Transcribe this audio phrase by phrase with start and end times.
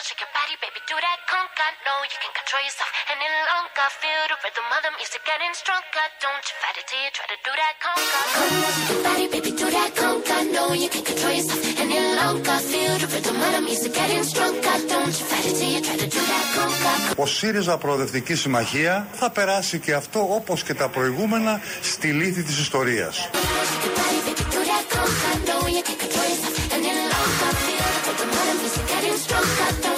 [0.00, 1.66] on, shake your body, baby, do that conga.
[1.86, 3.86] No, you can control yourself any longer.
[4.00, 6.04] Feel the rhythm of the music getting stronger.
[6.24, 8.20] Don't you fight it till you try to do that conga.
[8.36, 10.36] Come on, shake your body, baby, do that conga.
[10.56, 12.56] No, you can control yourself any longer.
[12.72, 14.74] Feel the rhythm of the music getting stronger.
[14.92, 16.92] Don't you fight it till you try to do that conga.
[17.16, 22.58] Ο ΣΥΡΙΖΑ Προοδευτική Συμμαχία θα περάσει και αυτό όπως και τα προηγούμενα στη λύθη της
[22.58, 23.14] ιστορίας.
[23.18, 25.30] Shake your body, baby, do that conga.
[25.50, 27.50] No, you can control yourself any longer.
[27.64, 29.89] Feel the rhythm of the music getting stronger.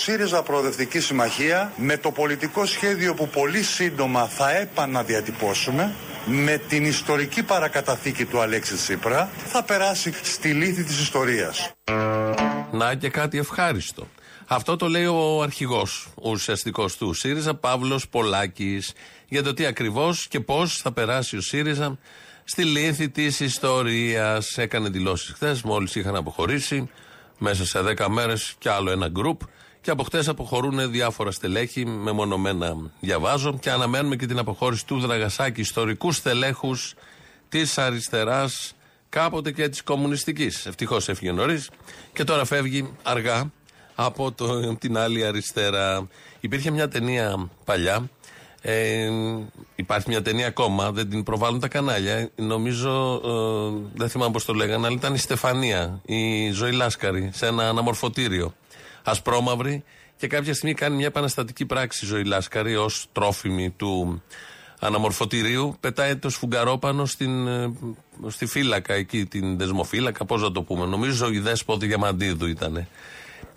[0.00, 5.94] ΣΥΡΙΖΑ Προοδευτική Συμμαχία με το πολιτικό σχέδιο που πολύ σύντομα θα επαναδιατυπώσουμε
[6.26, 11.72] με την ιστορική παρακαταθήκη του Αλέξη Τσίπρα θα περάσει στη λύθη της ιστορίας.
[12.72, 14.08] Να και κάτι ευχάριστο.
[14.46, 18.92] Αυτό το λέει ο αρχηγός, ο ουσιαστικός του ΣΥΡΙΖΑ, Παύλος Πολάκης,
[19.28, 21.98] για το τι ακριβώς και πώς θα περάσει ο ΣΥΡΙΖΑ
[22.44, 24.58] στη λύθη της ιστορίας.
[24.58, 26.90] Έκανε δηλώσεις χθες, μόλις είχαν αποχωρήσει,
[27.38, 29.40] μέσα σε 10 μέρες κι άλλο ένα γκρουπ.
[29.84, 35.60] Και από χτες αποχωρούν διάφορα στελέχη, μεμονωμένα διαβάζω, και αναμένουμε και την αποχώρηση του Δραγασάκη,
[35.60, 36.94] ιστορικούς στελέχους
[37.48, 38.74] της αριστεράς,
[39.08, 40.66] κάποτε και της κομμουνιστικής.
[40.66, 41.70] Ευτυχώς έφυγε νωρίς
[42.12, 43.50] και τώρα φεύγει αργά
[43.94, 46.08] από το, την άλλη αριστερά.
[46.40, 48.08] Υπήρχε μια ταινία παλιά.
[48.60, 49.10] Ε,
[49.74, 52.30] υπάρχει μια ταινία ακόμα, δεν την προβάλλουν τα κανάλια.
[52.36, 57.46] Νομίζω, ε, δεν θυμάμαι πώς το λέγανε, αλλά ήταν η Στεφανία, η Ζωή Λάσκαρη, σε
[57.46, 58.54] ένα αναμορφωτήριο.
[59.04, 59.84] Ασπρόμαυρη.
[60.16, 64.22] Και κάποια στιγμή κάνει μια επαναστατική πράξη η Ζωή Λάσκαρη ως τρόφιμη του
[64.80, 65.76] αναμορφωτηρίου.
[65.80, 67.72] Πετάει το σφουγγαρόπανο στην, ε,
[68.26, 70.86] στη φύλακα εκεί, την δεσμοφύλακα, πώς να το πούμε.
[70.86, 72.86] Νομίζω η Δέσποτη Διαμαντίδου ήταν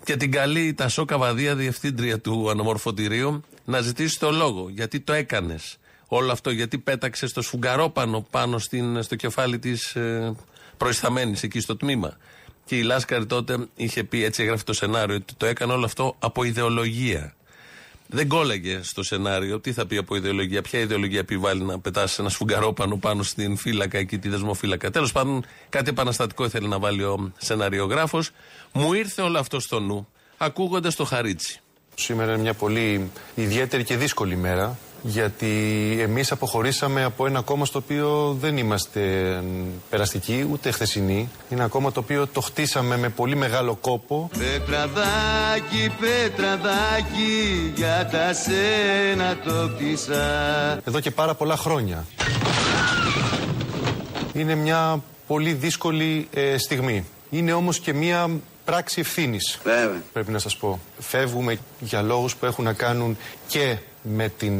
[0.04, 4.68] και την καλή η Τασό Καβαδία, διευθύντρια του αναμορφωτηρίου, να ζητήσει το λόγο.
[4.68, 10.34] Γιατί το έκανες όλο αυτό, γιατί πέταξες το σφουγγαρόπανο πάνω στην, στο κεφάλι της ε,
[10.76, 12.16] προϊσταμένης εκεί στο τμήμα.
[12.68, 16.16] Και η Λάσκαρη τότε είχε πει, έτσι έγραφε το σενάριο, ότι το έκανε όλο αυτό
[16.18, 17.34] από ιδεολογία.
[18.06, 19.60] Δεν κόλλαγε στο σενάριο.
[19.60, 23.98] Τι θα πει από ιδεολογία, ποια ιδεολογία επιβάλλει να πετάσει ένα σφουγγαρόπανο πάνω στην φύλακα
[23.98, 24.90] εκεί, τη δεσμοφύλακα.
[24.90, 28.30] Τέλος πάντων, κάτι επαναστατικό ήθελε να βάλει ο σεναριογράφος.
[28.72, 31.60] Μου ήρθε όλο αυτό στο νου, ακούγοντας το χαρίτσι.
[31.94, 35.52] Σήμερα είναι μια πολύ ιδιαίτερη και δύσκολη μέρα γιατί
[36.00, 39.02] εμείς αποχωρήσαμε από ένα κόμμα στο οποίο δεν είμαστε
[39.90, 41.30] περαστικοί ούτε χθεσινοί.
[41.50, 44.30] Είναι ένα κόμμα το οποίο το χτίσαμε με πολύ μεγάλο κόπο.
[44.38, 50.22] Πετραδάκι, πετραδάκι, για τα σένα το κτίσα.
[50.84, 52.06] Εδώ και πάρα πολλά χρόνια.
[54.32, 57.04] Είναι μια πολύ δύσκολη ε, στιγμή.
[57.30, 58.30] Είναι όμως και μια
[58.64, 59.58] πράξη ευθύνης.
[59.64, 60.02] Βέβαια.
[60.12, 60.80] Πρέπει να σας πω.
[60.98, 63.16] Φεύγουμε για λόγους που έχουν να κάνουν
[63.48, 64.54] και με την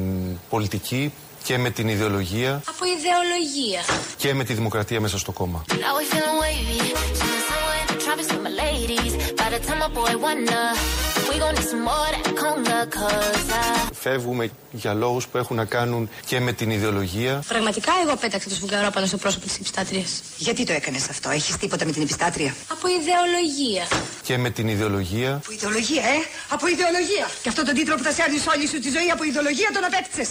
[0.50, 1.12] πολιτική
[1.42, 3.80] και με την ιδεολογία Από ιδεολογία.
[4.16, 5.64] και με τη δημοκρατία μέσα στο κόμμα.
[5.68, 7.27] Now
[8.16, 8.28] we feeling wavy.
[8.28, 9.12] Chillin' somewhere in the tropics with my ladies.
[9.36, 10.64] By the time my boy wonder,
[11.28, 13.92] we gon' need some more of that conga, cause I.
[14.00, 18.54] Φεύγουμε για λόγους που έχουν να κάνουν και με την ιδεολογία Πραγματικά εγώ πέταξα το
[18.54, 20.04] σφουγγαρόπανο στο πρόσωπο της επιστάτρια.
[20.36, 22.54] Γιατί το έκανες αυτό, έχεις τίποτα με την επιστάτρια.
[22.68, 23.86] Από ιδεολογία.
[24.22, 26.18] και με την ιδεολογία Από ιδεολογία, ε!
[26.48, 27.26] Από ιδεολογία!
[27.42, 30.28] Και αυτό τον τίτλο που θα σέρνεις όλη σου τη ζωή από ιδεολογία τον απέκτησες.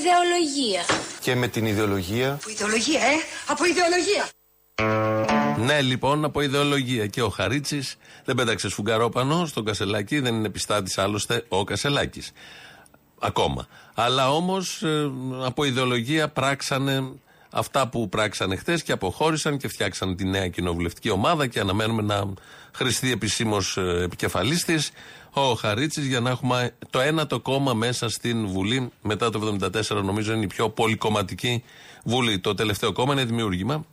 [0.00, 0.82] Ιδεολογία.
[1.20, 3.14] και με την ιδεολογία Από ιδεολογία, ε!
[3.46, 4.28] Από ιδεολογία!
[5.66, 7.06] Ναι, λοιπόν, από ιδεολογία.
[7.06, 7.82] Και ο Χαρίτσι
[8.24, 12.32] δεν πέταξε σφουγγαρόπανο στον Κασελάκη, δεν είναι επιστάτης άλλωστε ο Κασελάκης.
[13.20, 13.66] Ακόμα.
[13.94, 14.82] Αλλά όμως
[15.44, 17.12] από ιδεολογία πράξανε
[17.50, 22.32] αυτά που πράξανε χθες και αποχώρησαν και φτιάξαν τη νέα κοινοβουλευτική ομάδα και αναμένουμε να
[22.74, 24.90] χρηστεί επισήμως επικεφαλής της
[25.32, 28.90] ο Χαρίτσι για να έχουμε το ένατο κόμμα μέσα στην Βουλή.
[29.02, 29.56] Μετά το
[29.90, 31.62] 1974, νομίζω, είναι η πιο πολυκομματική
[32.04, 32.38] Βουλή.
[32.38, 33.84] Το τελευταίο κόμμα είναι δημιούργημα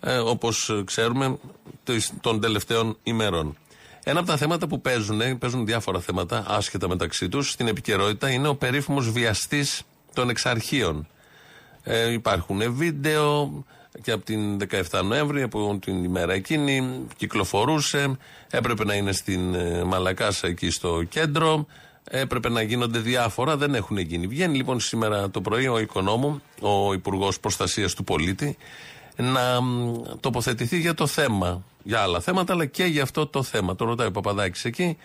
[0.00, 1.38] ε, όπως ξέρουμε,
[1.84, 3.56] της- των τελευταίων ημερών.
[4.04, 8.30] Ένα από τα θέματα που παίζουν, ε, παίζουν διάφορα θέματα άσχετα μεταξύ τους στην επικαιρότητα,
[8.30, 9.82] είναι ο περίφημος βιαστής
[10.14, 11.06] των εξαρχείων.
[11.82, 13.52] Ε, υπάρχουν βίντεο
[14.02, 14.58] και από την
[14.90, 18.16] 17 Νοέμβρη, από την ημέρα εκείνη, κυκλοφορούσε.
[18.50, 21.66] Έπρεπε να είναι στην ε, Μαλακάσα εκεί στο κέντρο.
[22.10, 24.26] Έπρεπε να γίνονται διάφορα, δεν έχουν γίνει.
[24.26, 28.56] Βγαίνει λοιπόν σήμερα το πρωί ο οικονόμου, ο Υπουργός Προστασίας του Πολίτη,
[29.16, 31.64] να μ, τοποθετηθεί για το θέμα.
[31.82, 33.76] Για άλλα θέματα, αλλά και για αυτό το θέμα.
[33.76, 34.96] Το ρωτάει ο Παπαδάκης εκεί,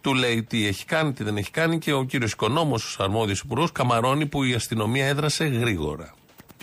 [0.00, 3.40] του λέει τι έχει κάνει, τι δεν έχει κάνει και ο κύριος Οικονόμος, ο αρμόδιος
[3.40, 6.14] υπουργός, καμαρώνει που η αστυνομία έδρασε γρήγορα.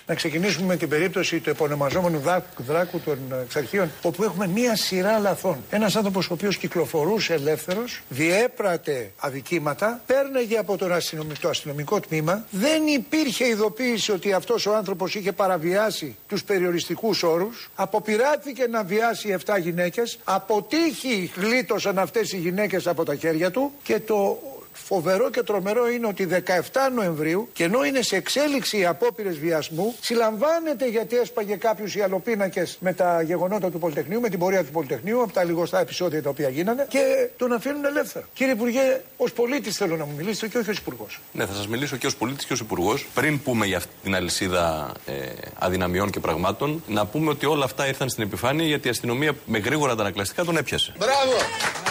[0.08, 5.20] Να ξεκινήσουμε με την περίπτωση του επωνομαζόμενου δράκου, δράκου των εξαρχείων, όπου έχουμε μία σειρά
[5.20, 5.58] λαθών.
[5.70, 12.46] Ένας άνθρωπος ο οποίος κυκλοφορούσε ελεύθερος, διέπρατε αδικήματα, πέρνεγε από τον αστυνομικό, το αστυνομικό τμήμα,
[12.52, 19.36] δεν υπήρχε ειδοποίηση ότι αυτός ο άνθρωπος είχε παραβιάσει τους περιοριστικούς όρους, αποπειράθηκε να βιάσει
[19.46, 23.72] 7 γυναίκες, αποτύχει γλίτωσαν αυτές οι γυναίκες από τα χέρια του.
[23.84, 24.40] Και το
[24.84, 29.96] φοβερό και τρομερό είναι ότι 17 Νοεμβρίου, και ενώ είναι σε εξέλιξη οι απόπειρες βιασμού,
[30.02, 34.72] συλλαμβάνεται γιατί έσπαγε κάποιους οι αλοπίνακε με τα γεγονότα του Πολυτεχνείου, με την πορεία του
[34.72, 38.26] Πολυτεχνείου, από τα λιγοστά επεισόδια τα οποία γίνανε και τον αφήνουν ελεύθερο.
[38.34, 41.20] Κύριε Υπουργέ, ως πολίτης θέλω να μου μιλήσετε και όχι ως Υπουργός.
[41.32, 43.08] Ναι, θα σας μιλήσω και ως πολίτης και ως Υπουργός.
[43.14, 45.14] Πριν πούμε για αυτή την αλυσίδα ε,
[45.60, 49.58] αδυναμιών και πραγμάτων, να πούμε ότι όλα αυτά ήρθαν στην επιφάνεια γιατί η αστυνομία με
[49.58, 50.94] γρήγορα αντανακλαστικά τον έπιασε.
[50.98, 51.85] Μπράβο!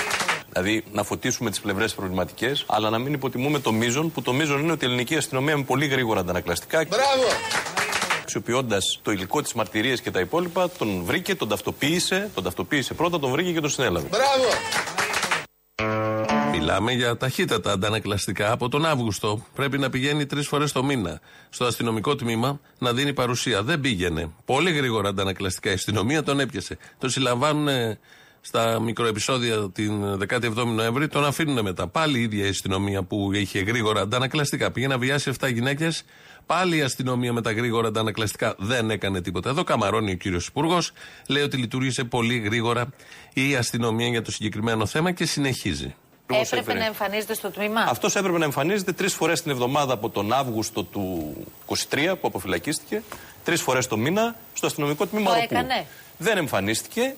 [0.54, 4.60] Δηλαδή να φωτίσουμε τις πλευρές προβληματικές, αλλά να μην υποτιμούμε το μείζον, που το μείζον
[4.62, 6.84] είναι ότι η ελληνική αστυνομία με πολύ γρήγορα αντανακλαστικά.
[6.88, 7.24] Μπράβο!
[8.22, 13.18] Αξιοποιώντας το υλικό τη μαρτυρία και τα υπόλοιπα, τον βρήκε, τον ταυτοποίησε, τον ταυτοποίησε πρώτα,
[13.18, 14.08] τον βρήκε και τον συνέλαβε.
[14.08, 14.48] Μπράβο!
[16.50, 19.46] Μιλάμε για ταχύτατα αντανακλαστικά από τον Αύγουστο.
[19.54, 23.62] Πρέπει να πηγαίνει τρεις φορές το μήνα στο αστυνομικό τμήμα να δίνει παρουσία.
[23.62, 24.30] Δεν πήγαινε.
[24.44, 26.78] Πολύ γρήγορα αντανακλαστικά η αστυνομία τον έπιασε.
[26.98, 27.68] Τον συλλαμβάνουν
[28.46, 31.86] στα μικροεπισόδια την 17η Νοέμβρη, τον αφήνουν μετά.
[31.88, 34.70] Πάλι η ίδια η αστυνομία που είχε γρήγορα αντανακλαστικά.
[34.70, 36.02] Πήγε να βιάσει 7 γυναίκες.
[36.46, 39.50] Πάλι η αστυνομία με τα γρήγορα αντανακλαστικά δεν έκανε τίποτα.
[39.50, 40.92] Εδώ καμαρώνει ο κύριος Υπουργός.
[41.28, 42.86] Λέει ότι λειτουργήσε πολύ γρήγορα
[43.32, 45.94] η αστυνομία για το συγκεκριμένο θέμα και συνεχίζει.
[46.26, 50.32] Έπρεπε να εμφανίζεται στο τμήμα; Αυτός έπρεπε να εμφανίζεται τρεις φορές την εβδομάδα από τον
[50.32, 51.36] Αύγουστο του
[51.66, 51.74] 23
[52.20, 53.02] που αποφυλακίστηκε,
[53.44, 55.46] τρεις φορές το μήνα στο αστυνομικό τμήμα Το Ροπού.
[55.50, 55.86] έκανε;
[56.18, 57.14] Δεν εμφανίστηκε.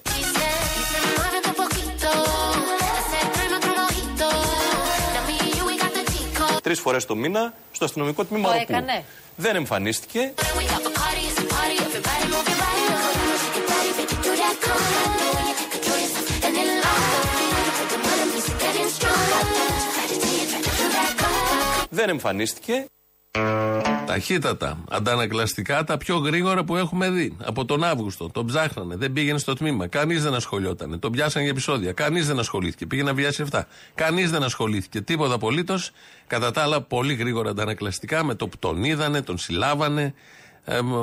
[6.67, 9.05] Τρεις φορές το μήνα στο αστυνομικό τμήμα έκανε.
[9.37, 10.35] Δεν εμφανίστηκε.
[21.91, 22.87] Δεν εμφανίστηκε.
[24.07, 27.37] Ταχύτατα, αντανακλαστικά τα πιο γρήγορα που έχουμε δει.
[27.45, 28.31] Από τον Αύγουστο.
[28.31, 29.87] Τον ψάχνανε, δεν πήγαινε στο τμήμα.
[29.87, 30.99] Κανείς δεν ασχολιόταν.
[30.99, 31.93] Τον πιάσαν για επεισόδια.
[31.93, 32.87] Κανείς δεν ασχολήθηκε.
[32.87, 33.67] Πήγε να βιάσει αυτά.
[33.95, 35.01] Κανείς δεν ασχολήθηκε.
[35.01, 35.91] Τίποτα απολύτως.
[36.27, 40.15] Κατά τα άλλα, πολύ γρήγορα αντανακλαστικά με το που τον είδανε, τον συλλάβανε.
[40.65, 40.95] Ε, μ,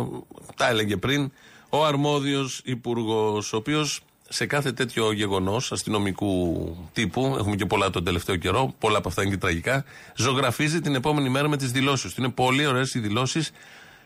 [0.55, 1.31] τα έλεγε πριν
[1.69, 4.01] ο αρμόδιος υπουργός, ο οποίος
[4.33, 9.21] σε κάθε τέτοιο γεγονός αστυνομικού τύπου, έχουμε και πολλά τον τελευταίο καιρό, πολλά από αυτά
[9.21, 9.85] είναι και τραγικά,
[10.15, 12.21] ζωγραφίζει την επόμενη μέρα με τις δηλώσεις του.
[12.21, 13.51] Είναι πολύ ωραίες οι δηλώσεις,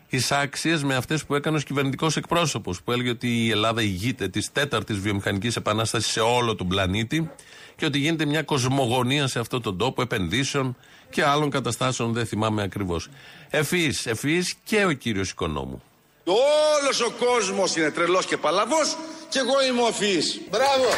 [0.08, 4.52] εισάξιε με αυτές που έκανε ω κυβερνητικός εκπρόσωπος, που έλεγε ότι η Ελλάδα ηγείται της
[4.52, 7.30] τέταρτης βιομηχανικής επανάστασης σε όλο τον πλανήτη
[7.76, 10.76] και ότι γίνεται μια κοσμογονία σε αυτόν τον τόπο επενδύσεων
[11.10, 13.08] και άλλων καταστάσεων, δεν θυμάμαι ακριβώς.
[13.50, 15.82] Ευφυής, ευφυής και ο κύριος Οικονόμου.
[16.30, 18.80] Όλος ο κόσμος είναι τρελός και παλάβου
[19.28, 20.18] και εγώ είμαι οφύ.
[20.50, 20.88] Μπράβο!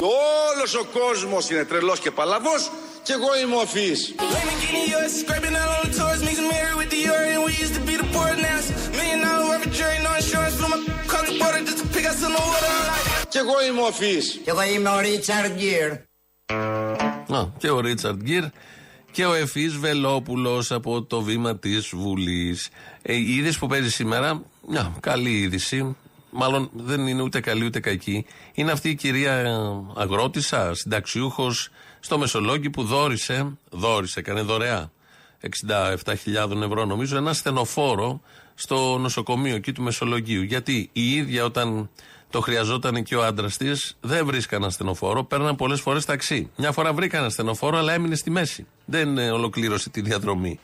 [0.00, 2.52] Όλος ο κόσμος είναι τρελός και παλάβω,
[3.02, 3.92] και εγώ είμαι οφύ.
[13.34, 14.40] I'm like, Και εγώ είμαι ο φύης.
[14.44, 15.92] Και εγώ είμαι ο Ρίτσαρντ Γκίρ.
[17.36, 18.44] Α, και ο Ρίτσαρντ Γκίρ
[19.10, 22.68] και ο Εφής Βελόπουλος από το βήμα της Βουλής.
[23.02, 25.96] Ε, η είδηση που παίζει σήμερα, μια καλή είδηση.
[26.30, 28.26] Μάλλον δεν είναι ούτε καλή ούτε κακή.
[28.52, 29.50] Είναι αυτή η κυρία ε,
[29.96, 31.68] αγρότησα, συνταξιούχος
[32.00, 34.92] στο Μεσολόγγι που δόρισε, δόρισε, έκανε δωρεά
[35.68, 38.20] 67.000 ευρώ νομίζω, ένα στενοφόρο
[38.54, 40.42] στο νοσοκομείο εκεί του Μεσολογγίου.
[40.42, 41.90] Γιατί η ίδια όταν
[42.32, 46.50] το χρειαζόταν και ο άντρας της, δεν βρίσκαν στενοφόρο, παίρναν πολλές φορές ταξί.
[46.56, 48.66] Μια φορά βρήκαν στενοφόρο, αλλά έμεινε στη μέση.
[48.84, 50.58] Δεν ε, ολοκλήρωσε τη διαδρομή.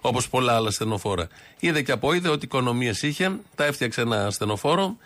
[0.00, 1.28] Όπως πολλά άλλα στενοφόρα.
[1.58, 4.96] Είδε και από είδε ότι οικονομίες είχε, τα έφτιαξε ένα στενοφόρο,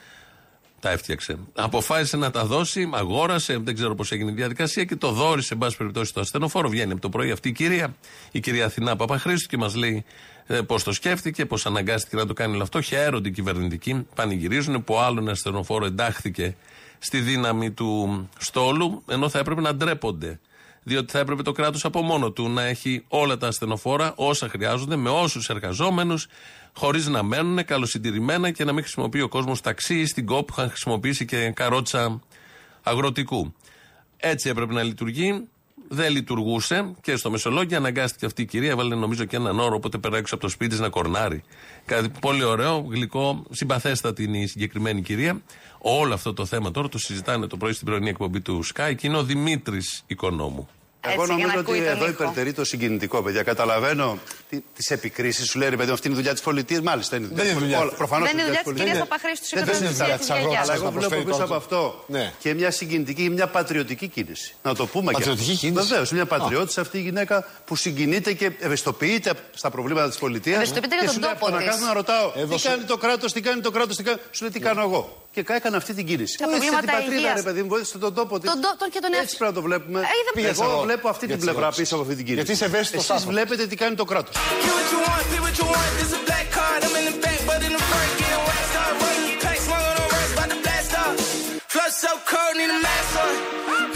[0.80, 1.38] τα έφτιαξε.
[1.54, 5.58] Αποφάσισε να τα δώσει, αγόρασε, δεν ξέρω πώς έγινε η διαδικασία και το δόρισε, εν
[5.58, 6.68] πάση περιπτώσει, στο ασθενοφόρο.
[6.68, 7.94] Βγαίνει από το πρωί αυτή η κυρία,
[8.30, 10.04] η κυρία Αθηνά Παπαχρήστου και μας λέει
[10.37, 12.80] ε, πώς το σκέφτηκε, πώς αναγκάστηκε να το κάνει όλο αυτό.
[12.80, 16.56] Χαίρονται οι κυβερνητικοί, πανηγυρίζουν που άλλο ένα ασθενοφόρο εντάχθηκε
[16.98, 20.40] στη δύναμη του στόλου, ενώ θα έπρεπε να ντρέπονται.
[20.82, 24.96] Διότι θα έπρεπε το κράτος από μόνο του να έχει όλα τα ασθενοφόρα, όσα χρειάζονται,
[24.96, 26.26] με όσους εργαζόμενους,
[26.74, 30.54] χωρίς να μένουν καλοσυντηρημένα και να μην χρησιμοποιεί ο κόσμος ταξί ή στην κόπ που
[30.56, 32.20] είχαν χρησιμοποιήσει και καρότσα
[32.82, 33.54] αγροτικού.
[34.16, 35.48] Έτσι έπρεπε να λειτουργεί.
[35.88, 39.98] Δεν λειτουργούσε και στο Μεσολόγιο αναγκάστηκε αυτή η κυρία, έβαλε νομίζω και έναν όρο, οπότε
[39.98, 41.42] περάει έξω από το σπίτι της να κορνάρει.
[41.84, 45.40] Κάτι πολύ ωραίο, γλυκό, συμπαθέστατη είναι η συγκεκριμένη κυρία.
[45.78, 49.06] Όλο αυτό το θέμα τώρα το συζητάνε το πρωί στην πρωινή εκπομπή του Sky και
[49.06, 50.68] είναι ο Δημήτρης Οικονόμου.
[51.00, 53.42] Εγώ νομίζω ότι εδώ υπερτερεί το συγκινητικό, παιδιά.
[53.42, 55.50] Καταλαβαίνω τι επικρίσεις.
[55.50, 56.80] Σου λέει ρε παιδί, αυτή είναι η δουλειά της πολιτείας.
[56.80, 57.94] Μάλιστα είναι η δουλειά της πολιτείας.
[57.96, 59.64] Προφανώς δεν είναι δουλειά της κυρίας Παπαχρήστου.
[59.64, 60.58] Δεν είναι δουλειά τη αγρότης.
[60.58, 62.04] Αλλά εγώ βλέπω πίσω από αυτό
[62.38, 64.54] και μια συγκινητική ή μια πατριωτική κίνηση.
[64.62, 65.86] Να το πούμε και Πατριωτική κίνηση.
[65.86, 70.56] Βεβαίως, μια πατριώτης αυτή η γυναίκα που συγκινείται και ευαισθητοποιείται στα προβλήματα της πολιτείας.
[70.56, 73.70] Ευαισθητοποιείται για τον τόπο Να κάθομαι να ρωτάω τι κάνει το κράτος, τι κάνει το
[73.70, 74.18] κράτος, τι κάνει.
[74.30, 75.27] Σου λέει τι κάνω εγώ.
[75.46, 76.38] Και έκανα αυτή την κίνηση.
[76.38, 77.34] Τα προβλήματα την πατρίδα, υγείας.
[77.40, 78.50] ρε παιδί μου, βοήθησε τον τόπο της.
[78.50, 79.98] Τον τό- και τον Έτσι πρέπει να το βλέπουμε.
[80.00, 81.82] Ε, είδα- Εγώ βλέπω αυτή την Γιατί πλευρά ρώτησες.
[81.82, 82.44] πίσω από αυτή την κίνηση.
[82.44, 83.34] Γιατί είσαι ευαίσθητος Εσείς άνθρωπος.
[83.34, 84.34] βλέπετε τι κάνει το κράτος.
[84.36, 84.40] Get
[84.78, 85.90] what you want, be what you want.
[86.00, 86.80] This a black card.
[86.86, 88.92] I'm in the back, but in the front, getting waxed up.
[89.02, 91.14] Running the pack, smoke on the rest, about to blast off.
[91.74, 93.32] Flush so cold, need a mask on.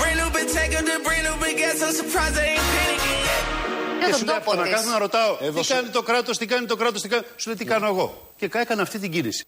[0.01, 1.77] Brand new big tank of the brand new big gas.
[1.87, 3.45] I'm surprised I ain't panicking yet.
[3.99, 4.73] Για Και τον σου λέει τόπο αυτό να της.
[4.75, 7.25] κάθομαι να ρωτάω Έδωσε- τι κάνει το κράτος, τι κάνει το κράτος, τι κάνει.
[7.41, 8.07] Σου λέει τι κάνω εγώ.
[8.37, 9.43] Και έκανα αυτή την κίνηση.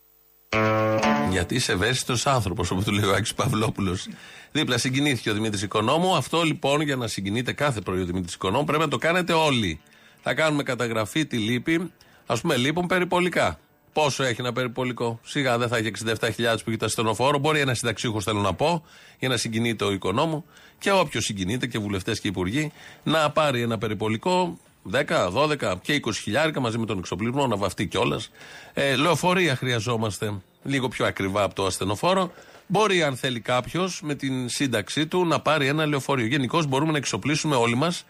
[1.30, 4.08] Γιατί είσαι ευαίσθητος άνθρωπος, όπως του λέει ο Άκης Παυλόπουλος.
[4.52, 6.16] Δίπλα συγκινήθηκε ο Δημήτρης Οικονόμου.
[6.16, 9.80] Αυτό λοιπόν για να συγκινείται κάθε πρωί ο Δημήτρης Οικονόμου πρέπει να το κάνετε όλοι.
[10.22, 11.92] Θα κάνουμε καταγραφή τη λύπη,
[12.26, 13.58] ας πούμε, λείπουν περιπολικά.
[13.92, 16.16] Πόσο έχει ένα περιπολικό; Σιγά δεν θα έχει 67.000
[16.64, 17.38] που έχει τα στενοφόρο.
[17.38, 18.84] Μπορεί ένα συνταξίχο, θέλω να πω,
[19.18, 20.44] για να συγκινείται ο οικονόμου
[20.78, 22.72] και όποιος συγκινείται και βουλευτές και υπουργοί
[23.02, 24.58] να πάρει ένα περιπολικό
[24.92, 28.30] 10, 12 και 20 χιλιάρικα μαζί με τον εξοπλισμό να βαφτεί κιόλας.
[28.72, 32.32] Ε, λεωφορεία χρειαζόμαστε λίγο πιο ακριβά από το ασθενοφόρο.
[32.66, 36.26] Μπορεί, αν θέλει κάποιος, με την σύνταξή του να πάρει ένα λεωφορείο.
[36.26, 38.04] Γενικώς μπορούμε να εξοπλίσουμε όλοι μας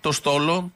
[0.00, 0.72] το στόλο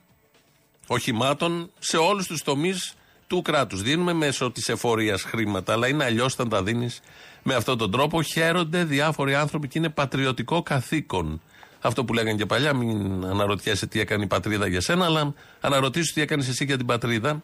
[0.86, 2.94] οχημάτων σε όλους τους τομείς
[3.26, 3.82] του κράτους.
[3.82, 7.00] Δίνουμε μέσω της εφορίας χρήματα, αλλά είναι αλλιώς όταν τα δίνεις
[7.42, 8.22] με αυτόν τον τρόπο.
[8.22, 11.40] Χαίρονται διάφοροι άνθρωποι και είναι πατριωτικό καθήκον.
[11.80, 16.12] Αυτό που λέγανε και παλιά, μην αναρωτιέσαι τι έκανε η πατρίδα για σένα, αλλά αναρωτήσου
[16.12, 17.42] τι έκανε εσύ για την πατρίδα.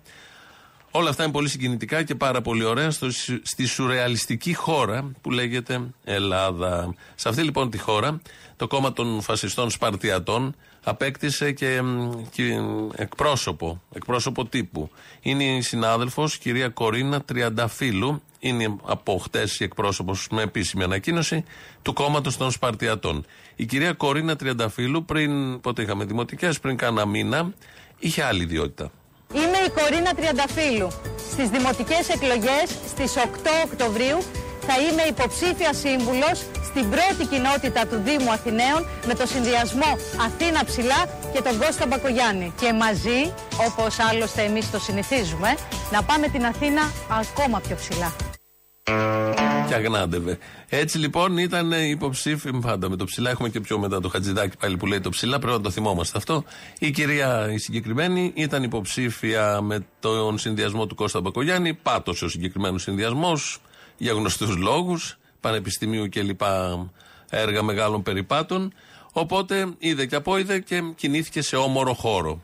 [0.91, 3.11] Όλα αυτά είναι πολύ συγκινητικά και πάρα πολύ ωραία στο,
[3.43, 6.95] στη σουρεαλιστική χώρα που λέγεται Ελλάδα.
[7.15, 8.21] Σε αυτή λοιπόν τη χώρα
[8.57, 12.61] το κόμμα των φασιστών Σπαρτιατών απέκτησε και, μ, και
[12.95, 14.91] εκπρόσωπο, εκπρόσωπο τύπου.
[15.21, 21.45] Είναι η συνάδελφος κυρία Κορίνα Τριανταφύλου, είναι από χτες η εκπρόσωπος με επίσημη ανακοίνωση
[21.83, 23.25] του κόμματος των Σπαρτιατών.
[23.57, 27.53] Η κυρία Κορίνα Τριανταφύλου πριν, πότε είχαμε δημοτικές, πριν κάνα μήνα,
[27.99, 28.91] είχε άλλη ιδιότητα.
[29.35, 30.89] Είμαι η Κορίνα Τριανταφύλου.
[31.31, 34.19] Στις δημοτικές εκλογές στις 8 Οκτωβρίου
[34.67, 39.91] θα είμαι υποψήφια σύμβουλος στην πρώτη κοινότητα του Δήμου Αθηναίων με το συνδυασμό
[40.27, 41.01] Αθήνα Ψηλά
[41.33, 42.53] και τον Κώστα Μπακογιάννη.
[42.61, 43.33] Και μαζί,
[43.67, 45.57] όπως άλλωστε εμείς το συνηθίζουμε,
[45.93, 46.83] να πάμε την Αθήνα
[47.21, 48.36] ακόμα πιο ψηλά.
[49.69, 50.39] Και αγνάντευε.
[50.69, 52.51] Έτσι λοιπόν ήταν υποψήφι.
[52.53, 55.39] Πάντα με το ψηλά έχουμε και πιο μετά το Χατζηδάκι πάλι που λέει το ψηλά.
[55.39, 56.45] Πρέπει να το θυμόμαστε αυτό.
[56.79, 61.75] Η κυρία η συγκεκριμένη ήταν υποψήφια με τον συνδυασμό του Κώστα Μπακογιάννη.
[61.75, 63.61] Πάτωσε ο συγκεκριμένος συνδυασμός
[63.97, 65.19] για γνωστούς λόγους.
[65.41, 66.87] Πανεπιστημίου και λοιπά
[67.31, 68.73] έργα μεγάλων περιπάτων.
[69.13, 72.41] Οπότε είδε και απόειδε και κινήθηκε σε όμορο χώρο.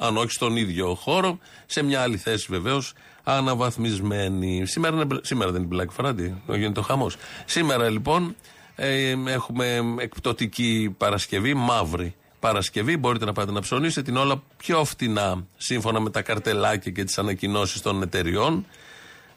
[0.00, 2.92] Αν όχι στον ίδιο χώρο, σε μια άλλη θέση βεβαίως,
[3.24, 4.66] αναβαθμισμένη.
[4.66, 7.16] Σήμερα, είναι- σήμερα δεν είναι Black Friday, γίνεται ο χαμός.
[7.44, 8.34] Σήμερα λοιπόν
[8.76, 12.96] ε, έχουμε εκπτωτική Παρασκευή, μαύρη Παρασκευή.
[12.96, 17.18] Μπορείτε να πάτε να ψωνίσετε την όλα πιο φτηνά, σύμφωνα με τα καρτελάκια και τις
[17.18, 18.66] ανακοινώσεις των εταιριών.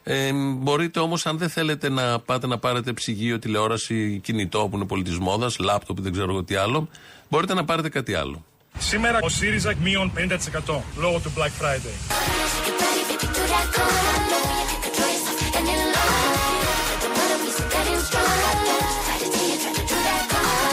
[0.04, 4.86] Ε, μπορείτε όμως, αν δεν θέλετε να πάτε να πάρετε ψυγείο, τηλεόραση, κινητό που είναι
[4.86, 6.88] πολύ τη μόδα, λάπτοπ, δεν ξέρω εγώ τι άλλο,
[7.28, 8.44] μπορείτε να πάρετε κάτι άλλο.
[8.78, 10.12] Σήμερα ο ΣΥΡΙΖΑ μείον
[10.68, 11.94] 50% λόγω του Black Friday.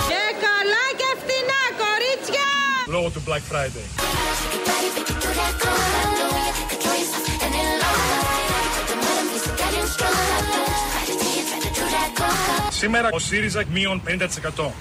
[0.07, 2.47] Και καλά και φτηνά, κορίτσια!
[2.87, 4.09] Λόγω του Black Friday.
[12.79, 14.09] Σήμερα ο ΣΥΡΙΖΑ μείον 50%.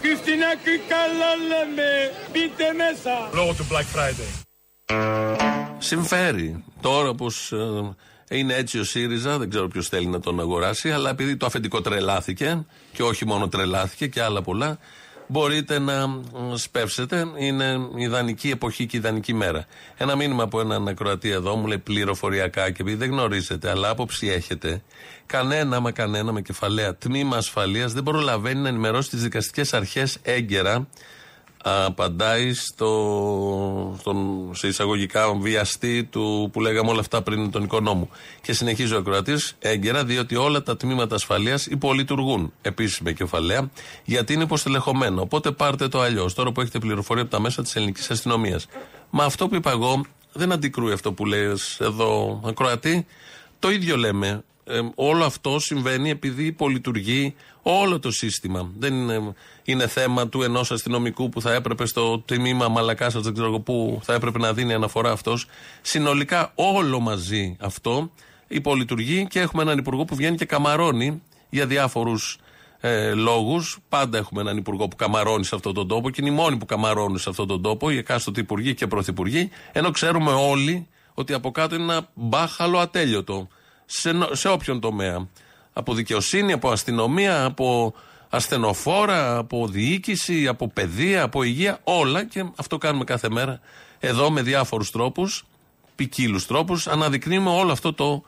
[0.00, 3.30] Τι φτηνά και καλά λέμε, μπείτε μέσα.
[3.34, 4.30] Λόγω του Black Friday.
[5.78, 6.64] Συμφέρει.
[6.80, 7.52] Τώρα πως
[8.30, 11.80] είναι έτσι ο ΣΥΡΙΖΑ, δεν ξέρω ποιος θέλει να τον αγοράσει, αλλά επειδή το αφεντικό
[11.80, 14.78] τρελάθηκε, και όχι μόνο τρελάθηκε και άλλα πολλά,
[15.28, 16.08] μπορείτε να ε,
[16.54, 17.26] σπεύσετε.
[17.36, 19.66] Είναι ιδανική εποχή και ιδανική μέρα.
[19.96, 24.28] Ένα μήνυμα από έναν ακροατή εδώ μου λέει πληροφοριακά και επειδή δεν γνωρίζετε, αλλά άποψη
[24.28, 24.82] έχετε,
[25.26, 30.88] κανένα μα κανένα με κεφαλαία τμήμα ασφαλείας δεν προλαβαίνει να ενημερώσει τις δικαστικές αρχές έγκαιρα
[31.62, 38.10] Απαντάει στο, στον, σε εισαγωγικά βιαστή του που λέγαμε όλα αυτά πριν τον οικονόμου.
[38.42, 42.52] Και συνεχίζει ο ακροατής έγκαιρα, διότι όλα τα τμήματα ασφαλείας υπολειτουργούν.
[42.62, 43.70] Επίση κεφαλαία,
[44.04, 45.20] γιατί είναι υποστελεχωμένο.
[45.22, 46.34] Οπότε πάρτε το αλλιώς.
[46.34, 48.66] Τώρα που έχετε πληροφορία από τα μέσα της ελληνικής αστυνομίας.
[49.10, 53.06] Μα αυτό που είπα εγώ δεν αντικρούει αυτό που λέει εδώ ακροατή.
[53.58, 54.42] Το ίδιο λέμε.
[54.70, 58.70] Ε, όλο αυτό συμβαίνει επειδή υπολειτουργεί όλο το σύστημα.
[58.78, 59.34] Δεν είναι,
[59.64, 64.14] είναι θέμα του ενός αστυνομικού που θα έπρεπε στο τμήμα Μαλακάσα, δεν ξέρω πού θα
[64.14, 65.46] έπρεπε να δίνει αναφορά αυτός.
[65.80, 68.10] Συνολικά όλο μαζί αυτό
[68.48, 72.38] υπολειτουργεί και έχουμε έναν υπουργό που βγαίνει και καμαρώνει για διάφορους
[72.80, 73.78] ε, λόγους.
[73.88, 76.66] Πάντα έχουμε έναν υπουργό που καμαρώνει σε αυτόν τον τόπο και είναι οι μόνοι που
[76.66, 81.50] καμαρώνουν σε αυτόν τον τόπο, οι εκάστοτε υπουργοί και πρωθυπουργοί, ενώ ξέρουμε όλοι ότι από
[81.50, 83.48] κάτω είναι ένα μπάχαλο ατέλειωτο
[83.90, 85.28] σε, σε όποιον τομέα.
[85.72, 87.94] Από δικαιοσύνη, από αστυνομία, από
[88.28, 93.60] ασθενοφόρα, από διοίκηση, από παιδεία, από υγεία, όλα και αυτό κάνουμε κάθε μέρα
[93.98, 95.46] εδώ με διάφορους τρόπους,
[95.96, 98.22] ποικίλους τρόπους, αναδεικνύουμε όλο αυτό το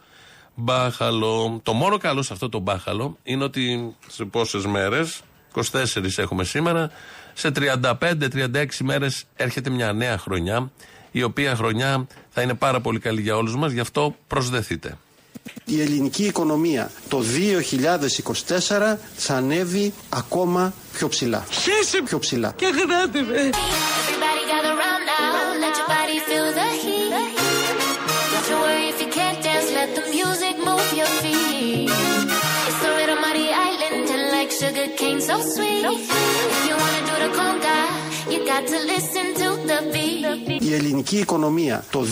[0.54, 1.60] μπάχαλο.
[1.62, 5.20] Το μόνο καλό σε αυτό το μπάχαλο είναι ότι σε πόσες μέρες,
[5.54, 6.90] 24 έχουμε σήμερα,
[7.34, 10.70] σε 35-36 μέρες έρχεται μια νέα χρονιά,
[11.10, 14.98] η οποία χρονιά θα είναι πάρα πολύ καλή για όλους μας, γι' αυτό προσδεθείτε
[15.64, 17.22] η ελληνική οικονομία το
[18.48, 21.46] 2024 θα ανέβει ακόμα πιο ψηλά.
[21.50, 22.52] Χέσε πιο ψηλά.
[22.56, 23.50] Και γράτε με.
[34.60, 35.84] Sugar cane so sweet.
[35.84, 37.78] If you wanna do the conga,
[38.32, 39.39] you got to listen to
[40.70, 42.04] η ελληνική οικονομία το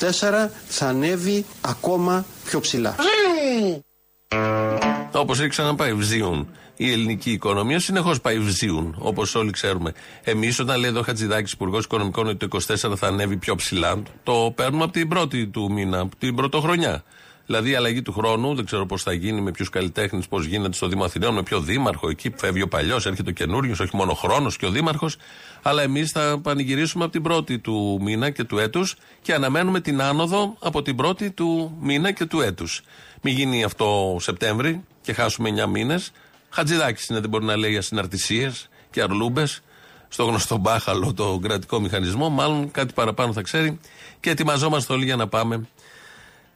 [0.00, 2.94] 2024 θα ανέβει ακόμα πιο ψηλά.
[5.12, 6.48] Όπως έχει ξαναπάει, βζίουν.
[6.76, 9.92] Η ελληνική οικονομία συνεχώς πάει βζίουν, όπως όλοι ξέρουμε.
[10.22, 14.52] Εμείς, όταν λέει εδώ Χατζηδάκης, Υπουργός Οικονομικών, ότι το 24 θα ανέβει πιο ψηλά, το
[14.54, 17.04] παίρνουμε από την πρώτη του μήνα, από την πρωτοχρονιά.
[17.50, 20.72] Δηλαδή η αλλαγή του χρόνου, δεν ξέρω πώς θα γίνει, με ποιους καλλιτέχνες, πώς γίνεται
[20.72, 23.96] στο Δήμο Αθηναίων, με ποιο δήμαρχο εκεί που φεύγει ο παλιός, έρχεται ο καινούριο, όχι
[23.96, 25.16] μόνο χρόνος και ο δήμαρχος.
[25.62, 30.02] Αλλά εμείς θα πανηγυρίσουμε από την πρώτη του μήνα και του έτους και αναμένουμε την
[30.02, 32.82] άνοδο από την πρώτη του μήνα και του έτους.
[33.22, 36.12] Μην γίνει αυτό Σεπτέμβρη και χάσουμε 9 μήνες.
[36.50, 39.62] Χατζηδάκης είναι, δεν μπορεί να λέει ασυναρτησίες και αρλούμπες
[40.08, 42.28] στο γνωστό μπάχαλο το κρατικό μηχανισμό.
[42.28, 43.78] Μάλλον κάτι παραπάνω θα ξέρει
[44.20, 45.68] και ετοιμαζόμαστε όλοι για να πάμε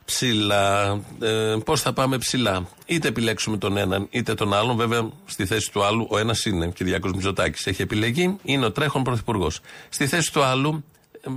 [0.05, 1.01] ψηλά.
[1.21, 4.77] Ε, Πώς θα πάμε ψηλά; Είτε επιλέξουμε τον έναν είτε τον άλλον.
[4.77, 7.67] Βέβαια, στη θέση του άλλου ο ένας είναι Κυριάκος Μητσοτάκης.
[7.67, 9.61] Έχει επιλεγεί, είναι ο τρέχον πρωθυπουργός.
[9.89, 10.85] Στη θέση του άλλου,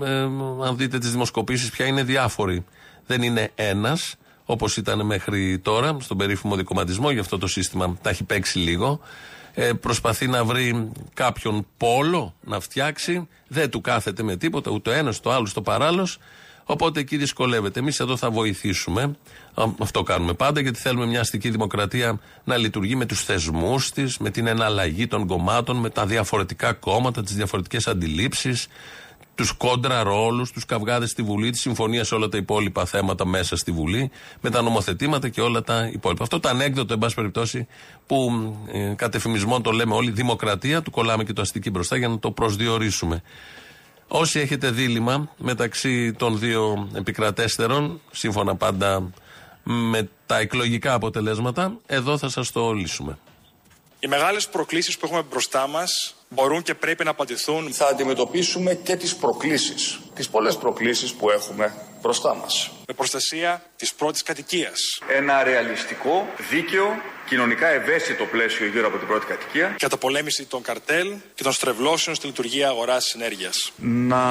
[0.03, 0.21] ε, ε,
[0.65, 2.65] αν δείτε τις δημοσκοπήσεις, πια είναι διάφοροι.
[3.05, 4.15] Δεν είναι ένας,
[4.45, 8.99] όπως ήταν μέχρι τώρα, στον περίφημο δικοματισμό, γι' αυτό το σύστημα τα έχει παίξει λίγο.
[9.53, 13.27] Ε, προσπαθεί να βρει κάποιον πόλο να φτιάξει.
[13.47, 16.17] Δεν του κάθεται με τίποτα, ούτε ένας, το άλλο, το παράλληλος.
[16.69, 17.79] Οπότε εκεί δυσκολεύεται.
[17.79, 19.15] Εμείς εδώ θα βοηθήσουμε.
[19.79, 24.29] Αυτό κάνουμε πάντα, γιατί θέλουμε μια αστική δημοκρατία να λειτουργεί με τους θεσμούς της, με
[24.29, 28.67] την εναλλαγή των κομμάτων, με τα διαφορετικά κόμματα, τις διαφορετικές αντιλήψεις,
[29.35, 33.55] τους κόντρα ρόλους, τους καυγάδες στη Βουλή, τη συμφωνία σε όλα τα υπόλοιπα θέματα μέσα
[33.55, 36.23] στη Βουλή, με τα νομοθετήματα και όλα τα υπόλοιπα.
[36.23, 37.67] Αυτό το ανέκδοτο, εν πάση περιπτώσει,
[38.05, 38.31] που
[38.71, 39.15] ε, κατ'
[39.61, 43.21] το λέμε όλοι, δημοκρατία, του κολλάμε και το αστική μπροστά για να το προσδιορίσουμε.
[44.07, 49.11] Όσοι έχετε δίλημα μεταξύ των δύο επικρατέστερων, σύμφωνα πάντα
[49.63, 53.17] με τα εκλογικά αποτελέσματα, εδώ θα σας το λύσουμε.
[53.99, 57.73] Οι μεγάλες προκλήσεις που έχουμε μπροστά μας μπορούν και πρέπει να απαντηθούν.
[57.73, 62.71] Θα αντιμετωπίσουμε και τις προκλήσεις, τις πολλές προκλήσεις που έχουμε μπροστά μας.
[62.87, 64.79] Με προστασία της πρώτης κατοικίας.
[65.15, 66.85] Ένα ρεαλιστικό, δίκαιο
[67.27, 69.75] κοινωνικά ευαίσθητο πλαίσιο γύρω από την πρώτη κατοικία.
[69.79, 73.49] Καταπολέμηση των καρτέλ και των στρεβλώσεων στη λειτουργία αγοράς ενέργεια.
[73.77, 74.23] Να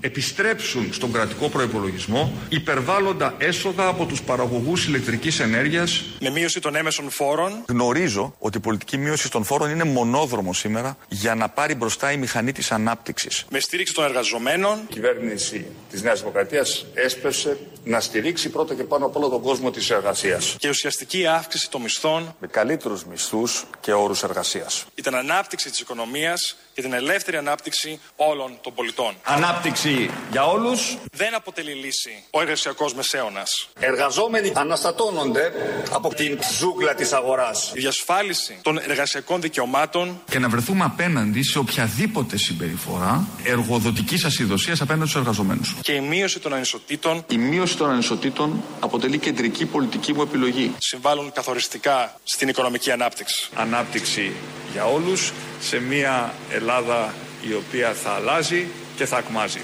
[0.00, 6.04] επιστρέψουν στον κρατικό προπολογισμό υπερβάλλοντα έσοδα από τους παραγωγούς ηλεκτρικής ενέργειας.
[6.20, 7.64] Με μείωση των έμεσων φόρων.
[7.68, 12.16] Γνωρίζω ότι η πολιτική μείωση των φόρων είναι μονόδρομο σήμερα για να πάρει μπροστά η
[12.16, 13.44] μηχανή της ανάπτυξης.
[13.50, 14.78] Με στήριξη των εργαζομένων.
[14.88, 19.70] Η κυβέρνηση της Νέας Δημοκρατίας έσπευσε να στηρίξει πρώτα και πάνω από όλο τον κόσμο
[19.70, 20.56] της εργασίας.
[20.58, 24.84] Και ουσιαστική αύξηση των μισθών με καλύτερους μισθούς και όρους εργασίας.
[24.94, 29.14] Ήταν ανάπτυξη της οικονομίας και την ελεύθερη ανάπτυξη όλων των πολιτών.
[29.22, 30.96] Ανάπτυξη για όλους.
[31.12, 33.68] Δεν αποτελεί λύση ο εργασιακός μεσαίωνας.
[33.80, 35.52] Εργαζόμενοι αναστατώνονται
[35.90, 37.72] από την ζούγκλα της αγοράς.
[37.74, 45.08] Η διασφάλιση των εργασιακών δικαιωμάτων και να βρεθούμε απέναντι σε οποιαδήποτε συμπεριφορά εργοδοτικής ασυδοσίας απέναντι
[45.08, 45.74] στους εργαζομένους.
[45.80, 47.24] Και η μείωση των ανισοτήτων.
[47.28, 50.74] Η μείωση των ανισοτήτων αποτελεί κεντρική πολιτική μου επιλογή.
[50.78, 53.48] Συμβάλλουν καθοριστικά στην οικονομική ανάπτυξη.
[53.54, 54.32] Ανάπτυξη
[54.72, 59.60] για όλους σε μια Ελλάδα η οποία θα αλλάζει και θα ακμάζει.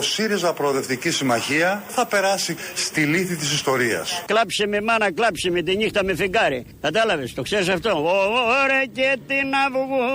[0.00, 4.22] Ο ΣΥΡΙΖΑ Προοδευτική Συμμαχία θα περάσει στη λύθη της ιστορίας.
[4.26, 6.66] Κλάψε με μάνα, κλάψε με τη νύχτα με φεγγάρι.
[6.80, 7.90] Κατάλαβε, το ξέρει αυτό.
[8.62, 10.10] Ωραία και την αυγό.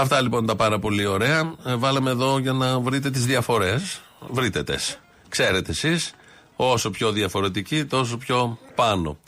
[0.00, 1.54] Αυτά λοιπόν τα πάρα πολύ ωραία.
[1.64, 4.00] Ε, βάλαμε εδώ για να βρείτε τις διαφορές.
[4.30, 4.98] Βρείτε τες.
[5.28, 6.12] Ξέρετε εσείς,
[6.56, 9.18] όσο πιο διαφορετική, τόσο πιο πάνω.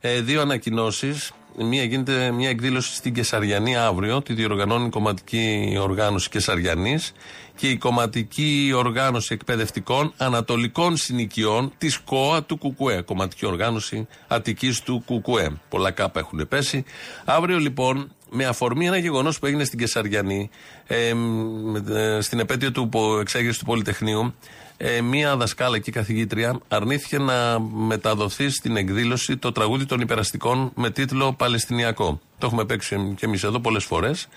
[0.00, 1.32] Ε, δύο ανακοινώσεις.
[1.56, 7.12] Μία γίνεται μια εκδήλωση στην Κεσαριανή αύριο, τη διοργανώνει η κομματική οργάνωση Κεσαριανής
[7.56, 13.00] και η κομματική οργάνωση εκπαιδευτικών ανατολικών συνοικιών της ΚΟΑ του ΚΚΕ.
[13.00, 15.60] Κομματική οργάνωση Αττικής του ΚΚΕ.
[15.68, 16.84] Πολλά κάπα έχουν πέσει.
[17.24, 20.50] Αύριο λοιπόν με αφορμή ένα γεγονός που έγινε στην Κεσαριανή,
[20.86, 24.34] ε, με, ε, στην επέτειο του πο- εξέγερσης του Πολυτεχνείου,
[24.76, 30.90] ε, μία δασκάλα και καθηγήτρια αρνήθηκε να μεταδοθεί στην εκδήλωση το τραγούδι των υπεραστικών με
[30.90, 32.20] τίτλο Παλαιστινιακό.
[32.38, 34.28] Το έχουμε παίξει και εμείς εδώ πολλές φορές.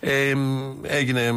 [0.00, 0.34] Ε,
[0.82, 1.32] έγινε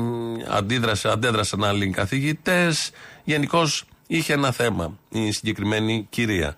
[0.49, 2.91] αντίδραση, αντέδρασαν άλλοι καθηγητές.
[3.23, 6.55] Γενικώς είχε ένα θέμα η συγκεκριμένη κυρία.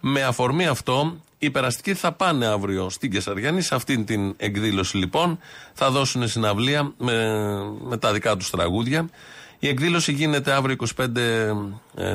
[0.00, 5.38] Με αφορμή αυτό, οι περαστικοί θα πάνε αύριο στην Κεσαριανή, σε αυτήν την εκδήλωση λοιπόν.
[5.72, 7.14] Θα δώσουν συναυλία με,
[7.80, 9.08] με τα δικά τους τραγούδια.
[9.58, 11.06] Η εκδήλωση γίνεται αύριο 25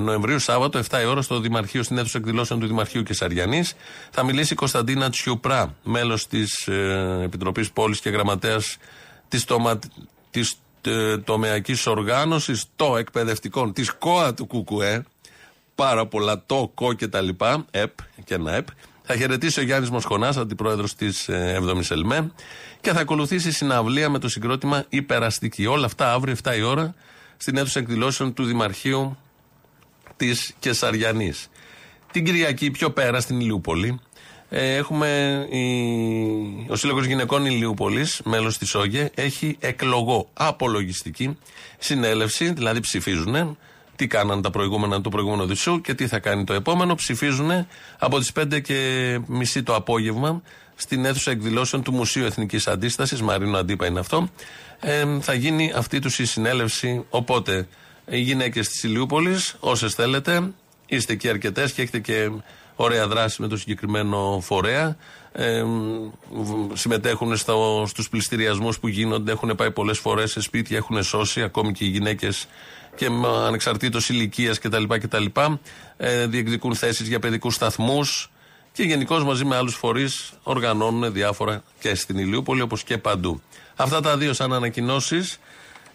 [0.01, 3.73] Νοεμβρίου, Σάββατο, 7 η ώρα, στο Δημαρχείο, στην αίθουσα εκδηλώσεων του Δημαρχείου Κεσαριανής.
[4.09, 8.77] Θα μιλήσει η Κωνσταντίνα Τσιουπρά, μέλος της ε, Επιτροπής Πόλης και Γραμματέας
[9.27, 9.79] της τομα...
[10.29, 15.03] της, ε, τομεακής οργάνωσης των εκπαιδευτικών της ΚΟΑ του ΚΚΕ.
[15.75, 17.65] Πάρα πολλά το, κο και τα λοιπά.
[17.71, 17.91] ΕΠ
[18.23, 18.67] και ένα ΕΠ.
[19.05, 22.31] Θα χαιρετήσει ο Γιάννης Μοσχονά, αντιπρόεδρος της 7η ΕΛΜΕ.
[22.81, 25.65] Και θα ακολουθήσει συναυλία με το συγκρότημα Υπεραστική.
[25.65, 26.95] Όλα αυτά αύριο 7 η ώρα
[27.37, 29.17] στην αίθουσα εκδηλώσεων του Δημαρχείου
[30.15, 31.47] της Κεσαριανής.
[32.11, 33.99] Την Κυριακή πιο πέρα στην Ηλιούπολη
[34.49, 35.07] ε, έχουμε
[35.49, 35.63] η,
[36.69, 41.37] ο Σύλλογος Γυναικών Ηλιούπολης, μέλος της ΟΓΕ, έχει εκλογό απολογιστική
[41.77, 43.57] συνέλευση, δηλαδή ψηφίζουν
[44.03, 46.95] τι κάναν τα προηγούμενα του προηγούμενου δισού και τι θα κάνει το επόμενο.
[46.95, 47.67] Ψηφίζουν
[47.99, 50.41] από τις 5 και μισή το απόγευμα
[50.75, 53.21] στην αίθουσα εκδηλώσεων του Μουσείου Εθνικής Αντίστασης.
[53.21, 54.29] Μαρίνο Αντίπα είναι αυτό.
[54.79, 57.05] Ε, θα γίνει αυτή τους η συνέλευση.
[57.09, 57.67] Οπότε
[58.05, 60.51] οι γυναίκες της Ηλιούπολης, όσες θέλετε,
[60.85, 62.31] είστε και αρκετές και έχετε και
[62.75, 64.97] ωραία δράση με το συγκεκριμένο φορέα.
[65.36, 65.63] Ε,
[66.32, 71.41] β- συμμετέχουν στο, στους πληστηριασμούς που γίνονται, έχουν πάει πολλές φορές σε σπίτια, έχουν σώσει
[71.41, 72.48] ακόμη και οι γυναίκες
[72.96, 74.84] και με ανεξαρτήτως ηλικίας κτλ.
[74.88, 75.26] κτλ
[75.98, 78.32] ε, διεκδικούν θέσεις για παιδικούς σταθμούς
[78.72, 83.41] και γενικώς μαζί με άλλους φορείς οργανώνουν διάφορα και στην Ηλιούπολη όπως και παντού.
[83.76, 85.39] Αυτά τα δύο σαν ανακοινώσεις.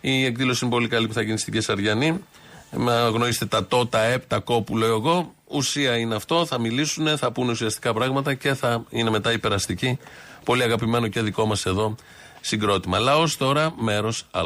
[0.00, 2.24] Η εκδήλωση είναι πολύ καλή που θα γίνει στην Κεσαριανή.
[2.70, 5.34] Με γνωρίσετε τα το, τα επ, τα κο που λέω εγώ.
[5.50, 6.46] Ουσία είναι αυτό.
[6.46, 9.98] Θα μιλήσουν, θα πούνε ουσιαστικά πράγματα και θα είναι μετά υπεραστική.
[10.44, 11.94] Πολύ αγαπημένο και δικό μας εδώ
[12.40, 12.98] συγκρότημα.
[12.98, 14.42] Λαός τώρα, μέρος Α.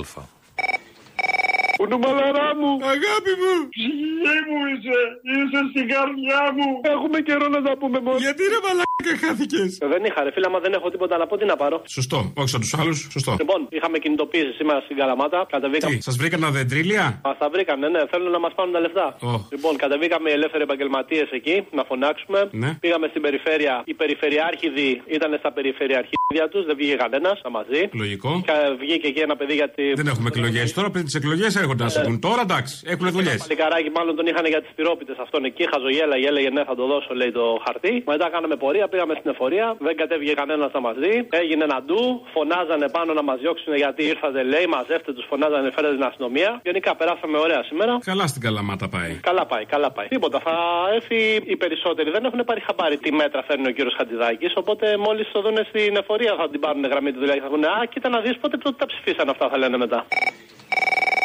[1.77, 2.71] Κουνούμαλαρά μου!
[2.95, 3.53] Αγάπη μου!
[3.75, 5.01] Ψυχή μου είσαι!
[5.33, 6.69] Είσαι στην καρδιά μου!
[6.95, 8.19] Έχουμε καιρό να τα πούμε μόνο.
[8.27, 8.61] Γιατί ρε
[9.01, 9.79] μαλάκα χάθηκες!
[9.93, 11.37] Δεν είχα, ρε φίλα, μα δεν έχω τίποτα να πω.
[11.37, 13.37] Τι να πάρω; Σωστό, όχι σαν τους άλλους, σωστό.
[13.39, 15.47] Λοιπόν, είχαμε κινητοποίηση σήμερα στην Καλαμάτα.
[15.51, 15.95] Κατεβήκαμε.
[15.95, 19.07] Τι, σας βρήκαν δεντρίλια; Μα τα βρήκανε, ναι, θέλουν να μας πάρουν τα λεφτά.
[19.23, 19.47] Ω.
[19.51, 22.49] Λοιπόν, κατεβήκαμε οι ελεύθεροι επαγγελματίες εκεί να φωνάξουμε.
[22.63, 22.71] Ναι.
[22.81, 23.83] Πήγαμε στην περιφέρεια.
[23.85, 27.83] Οι περιφερειάρχηδοι ήταν στα περιφερειαρχίδια τους, δεν βγήκε κανένας να μα δει.
[27.93, 28.43] Λογικό.
[28.47, 29.93] Κα- Βγήκε εκεί ένα παιδί γιατί.
[30.01, 31.97] Δεν έχουμε εκλογές τώρα, πριν τις εκλογές έρχονται να Ναι.
[31.97, 32.21] σε πούν.
[32.21, 33.35] Τώρα εντάξει, έχουν εκλογέ.
[33.45, 35.65] Παλικαράκι, μάλλον τον είχαν για τις τυρόπιτε αυτόν εκεί.
[35.73, 38.03] Χαζογέλα, έλεγε ναι, θα το δώσω, λέει το χαρτί.
[38.07, 39.77] Μετά κάναμε πορεία, πήγαμε στην εφορία.
[39.79, 41.14] Δεν κατέβηκε κανένας να μας δει.
[41.31, 42.03] Έγινε ένα ντου.
[42.35, 46.61] Φωνάζανε πάνω να μας διώξουν γιατί ήρθατε, λέει, μαζεύτε τους, φωνάζανε, φέρετε την αστυνομία.
[46.62, 47.99] Γενικά περάσαμε ωραία σήμερα.
[48.05, 49.12] Καλά στην Καλαμάτα πάει.
[49.29, 50.09] Καλά πάει, καλά πάει.
[50.09, 50.38] Τίποτα.
[50.47, 50.55] Θα
[50.95, 52.11] έρθει οι περισσότεροι.
[52.11, 54.53] Δεν έχουν πάρει χαμπάρι τι μέτρα φέρνει ο κύριος Χατζηδάκης.
[54.57, 57.40] Οπότε μόλις το δουν στην εφορία θα την πάρουν γραμμή του δηλαδή.
[57.40, 60.07] Θα πούνε Α, κοίτα να δεις πότε τότε τα ψηφίσαν αυτά, θα λένε μετά.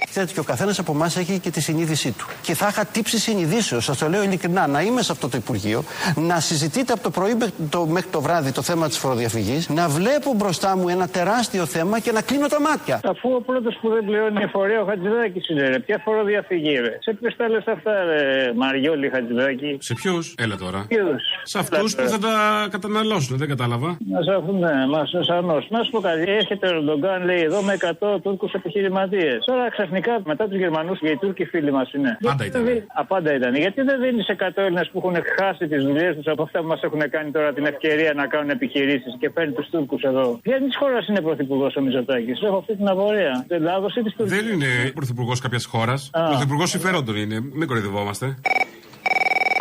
[0.10, 2.26] Ξέρετε και ο καθένας από εμάς έχει και τη συνείδησή του.
[2.41, 5.84] Και θα είχα τύψεις συνειδήσεως, σας το λέω ειλικρινά, να είμαι σε αυτό το Υπουργείο,
[6.15, 9.88] να συζητείτε από το πρωί μέχρι το, μέχρι το βράδυ το θέμα της φοροδιαφυγής, να
[9.88, 13.00] βλέπω μπροστά μου ένα τεράστιο θέμα και να κλείνω τα μάτια.
[13.04, 15.80] Αφού ο πρώτος που δεν πληρώνει εφορία ο Χατζηδάκης είναι, ρε.
[15.80, 16.98] Ποια φοροδιαφυγή, ρε.
[17.00, 20.86] Σε ποιου τα λες αυτά, ρε, Μαριόλη Χατζηδάκη; Σε ποιους, έλα τώρα.
[20.88, 23.98] Ποιους; Σε αυτούς που θα τα καταναλώσουν, δεν κατάλαβα.
[24.12, 25.58] Μα έχουν, ναι, μας σανώ.
[25.70, 29.46] Να σου πω κάτι, έρχεται ο Ερντογκάν, λέει εδώ με 100 Τούρκους επιχειρηματίες.
[29.46, 32.17] Τώρα ξαφνικά μετά τους Γερμανούς και οι Τούρκοι φίλοι μας είναι.
[32.22, 33.56] Πάντα Γιατί δεν δίνει- Α, πάντα ήταν.
[33.56, 36.82] Γιατί δεν δίνεις 100 Έλληνες που έχουν χάσει τις δουλειές τους από αυτά που μας
[36.88, 40.39] έχουν κάνει τώρα την ευκαιρία να κάνουν επιχειρήσεις και παίρνει τους Τούρκους εδώ.
[40.41, 43.46] Ποια της χώρας είναι πρωθυπουργός ο Μητσοτάκης; Έχω αυτή την απορία.
[43.48, 44.36] Τη Ελλάδο ή τη Τουρκία.
[44.38, 46.10] Δεν είναι πρωθυπουργός κάποιας χώρας.
[46.30, 47.38] Πρωθυπουργός συμφερόντων είναι.
[47.54, 48.36] Μην κοροϊδευόμαστε.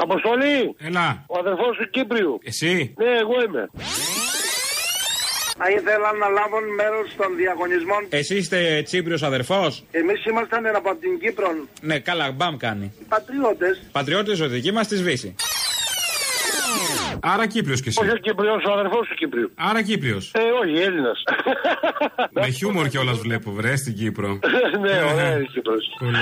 [0.03, 0.75] Αποστολή!
[0.79, 1.25] Έλα.
[1.27, 2.39] Ο αδερφός του Κύπριου.
[2.45, 2.95] Εσύ.
[2.99, 3.69] Ναι, εγώ είμαι.
[5.59, 8.07] Θα ήθελα να λάβουν μέρος των διαγωνισμών.
[8.09, 11.49] Εσύ είστε Τσίπριος αδερφός; Εμείς ήμασταν από την Κύπρο.
[11.81, 12.93] Ναι, καλά, μπαμ κάνει.
[13.09, 13.83] Πατριώτες.
[13.93, 15.35] Πατριώτες ο δική μας της σβήσει.
[17.21, 17.99] Άρα Κύπριος κι εσύ.
[18.03, 19.51] Όχι ο Κύπριο, ο αδερφός του Κύπριου.
[19.55, 20.33] Άρα Κύπριος.
[20.35, 21.23] Ε, όχι, Έλληνας.
[22.31, 24.39] Με χιούμορ κιόλας βλέπω, βρε στην Κύπρο.
[24.83, 25.97] ναι, ωραία, η Κύπρος.
[25.99, 26.17] Πολύ.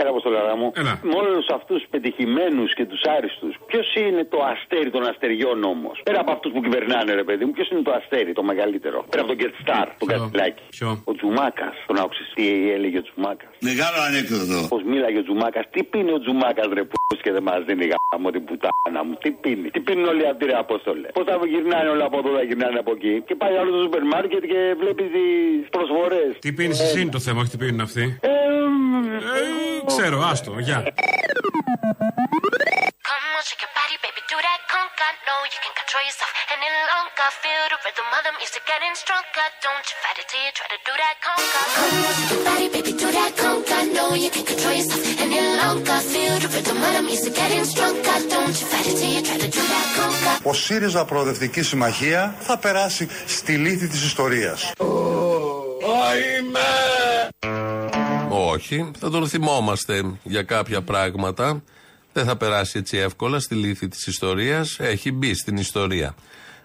[0.00, 0.68] Έλα, Αποστολάρα μου.
[0.80, 0.94] Έλα.
[1.02, 5.96] Με όλου αυτούς του πετυχημένους και τους άριστους, ποιος είναι το αστέρι των αστεριών όμως;
[6.08, 9.22] Πέρα από αυτούς που κυβερνάνε, ρε παιδί μου, ποιος είναι το αστέρι το μεγαλύτερο; Πέρα
[9.24, 10.62] από τον Get Star, τον Κατσιλάκη.
[10.76, 11.74] Ποιο; Ο Τζουμάκας.
[11.86, 12.44] Τον άκουσε τι
[12.76, 14.58] έλεγε ο Τζουμάκας; Μεγάλο ανέκδοτο.
[14.74, 18.30] Πώς μίλαγε ο Τζουμάκας; Τι πίνει ο Τζουμάκας, ρε που και δεν μας δίνει γάμο
[18.30, 22.04] την πουτάνα μου; Τι πίνει; Τι πίνουν όλοι αυτοί, ρε Απόστολε; Πώς θα γυρνάνε όλα
[22.04, 25.68] από εδώ, θα γυρνάνε από εκεί; Και πάει άλλο στο σούπερ μάρκετ και βλέπει τις
[25.70, 26.30] προσφορές.
[26.38, 28.28] Τι πίνεις εσύ είναι το θέμα, όχι τι πίνουν αυτοί; Ε,
[29.96, 30.82] Ξέρω, άστο, γεια.
[50.42, 54.72] Ο ΣΥΡΙΖΑ Προοδευτική Συμμαχία θα περάσει στη λύθη της ιστορίας.
[58.52, 61.62] Όχι, θα τον θυμόμαστε για κάποια πράγματα.
[62.12, 64.76] Δεν θα περάσει έτσι εύκολα στη λύθη της ιστορίας.
[64.80, 66.14] Έχει μπει στην ιστορία.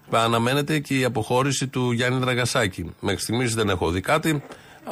[0.10, 2.94] Αναμένεται και η αποχώρηση του Γιάννη Δραγασάκη.
[3.00, 4.44] Μέχρι στιγμής δεν έχω δει κάτι.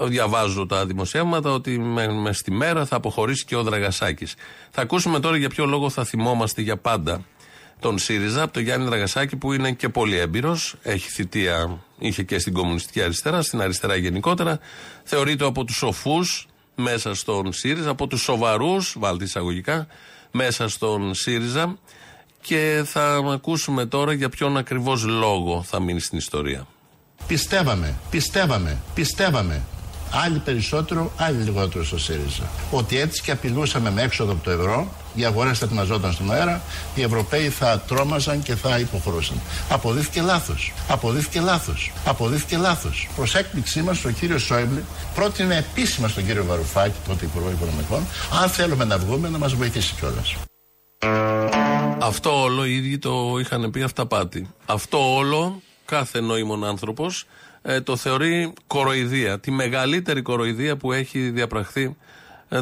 [0.02, 4.36] Διαβάζω τα δημοσιεύματα ότι με, με στη μέρα θα αποχωρήσει και ο Δραγασάκης.
[4.72, 7.26] Θα ακούσουμε τώρα για ποιο λόγο θα θυμόμαστε για πάντα
[7.80, 10.76] τον ΣΥΡΙΖΑ από τον Γιάννη Δραγασάκη που είναι και πολύ έμπειρος.
[10.82, 14.60] Έχει θητεία, είχε και στην κομμουνιστική αριστερά, στην αριστερά γενικότερα.
[15.04, 19.88] Θεωρείται από τους σοφούς μέσα στον ΣΥΡΙΖΑ, από τους σοβαρούς, βάλτε εισαγωγικά,
[20.32, 21.78] μέσα στον ΣΥΡΙΖΑ.
[22.42, 26.68] Και θα ακούσουμε τώρα για ποιον ακριβώς λόγο θα μείνει στην ιστορία.
[27.28, 29.62] Πιστεύαμε, πιστεύαμε, πιστεύαμε.
[30.12, 32.50] Άλλοι περισσότερο, άλλοι λιγότερο στο ΣΥΡΙΖΑ.
[32.72, 36.62] Ότι έτσι και απειλούσαμε με έξοδο από το ευρώ, οι αγορές θα ετοιμαζόταν στον αέρα,
[36.96, 39.42] οι Ευρωπαίοι θα τρόμαζαν και θα υποχωρούσαν.
[39.70, 40.74] Αποδείχθηκε λάθος.
[40.88, 41.92] Αποδείχθηκε λάθος.
[42.06, 43.08] Αποδείχθηκε λάθος.
[43.16, 44.82] Προς έκπληξή μας, ο κύριος Σόιμπλε
[45.16, 48.08] πρότεινε επίσημα στον κύριο Βαρουφάκη, τότε Υπουργό Οικονομικών,
[48.42, 50.36] αν θέλουμε να βγούμε, να μας βοηθήσει κιόλας.
[52.00, 54.50] Αυτό όλο οι ίδιοι το είχαν πει αυταπάτη.
[54.66, 57.26] Αυτό όλο κάθε νοήμων άνθρωπος
[57.62, 59.40] ε, το θεωρεί κοροϊδία.
[59.40, 61.96] Τη μεγαλύτερη κοροϊδία που έχει διαπραχθεί ε,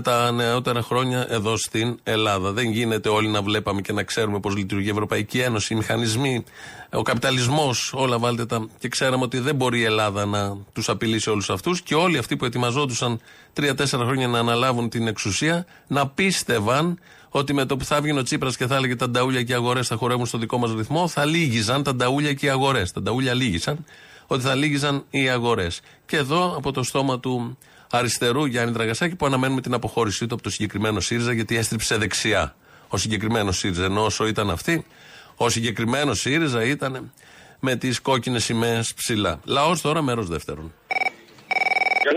[0.04, 2.52] τα νεότερα χρόνια εδώ στην Ελλάδα.
[2.52, 6.44] Δεν γίνεται όλοι να βλέπαμε και να ξέρουμε πώς λειτουργεί η Ευρωπαϊκή Ένωση, οι μηχανισμοί,
[6.92, 8.68] ο καπιταλισμός, όλα βάλτε τα.
[8.80, 12.38] Και ξέραμε ότι δεν μπορεί η Ελλάδα να τους απειλήσει όλους αυτούς και όλοι αυτοί
[12.38, 13.20] που ετοιμαζόντουσαν
[13.54, 18.24] τρία-τέσσερα χρόνια να αναλάβουν την εξουσία να πίστευαν ότι με το που θα έβγαινε ο
[18.24, 21.08] Τσίπρας και θα έλεγε τα νταούλια και οι αγορές θα χορεύουν στο δικό μας ρυθμό,
[21.08, 22.92] θα λύγιζαν τα νταούλια και οι αγορές.
[22.92, 23.86] Τα νταούλια λύγησαν,
[24.28, 25.82] ότι θα λύγιζαν οι αγορές.
[26.06, 27.58] Και εδώ από το στόμα του
[27.92, 32.56] αριστερού Γιάννη Δραγασάκη που αναμένουμε την αποχώρησή του από το συγκεκριμένο ΣΥΡΙΖΑ γιατί έστριψε δεξιά
[32.88, 33.84] ο συγκεκριμένος ΣΥΡΙΖΑ.
[33.84, 34.86] Ενώ όσο ήταν αυτή,
[35.36, 37.12] ο συγκεκριμένος ΣΥΡΙΖΑ ήταν
[37.60, 39.40] με τις κόκκινες σημαίες ψηλά.
[39.44, 40.74] Λαός τώρα, μέρος δεύτερον.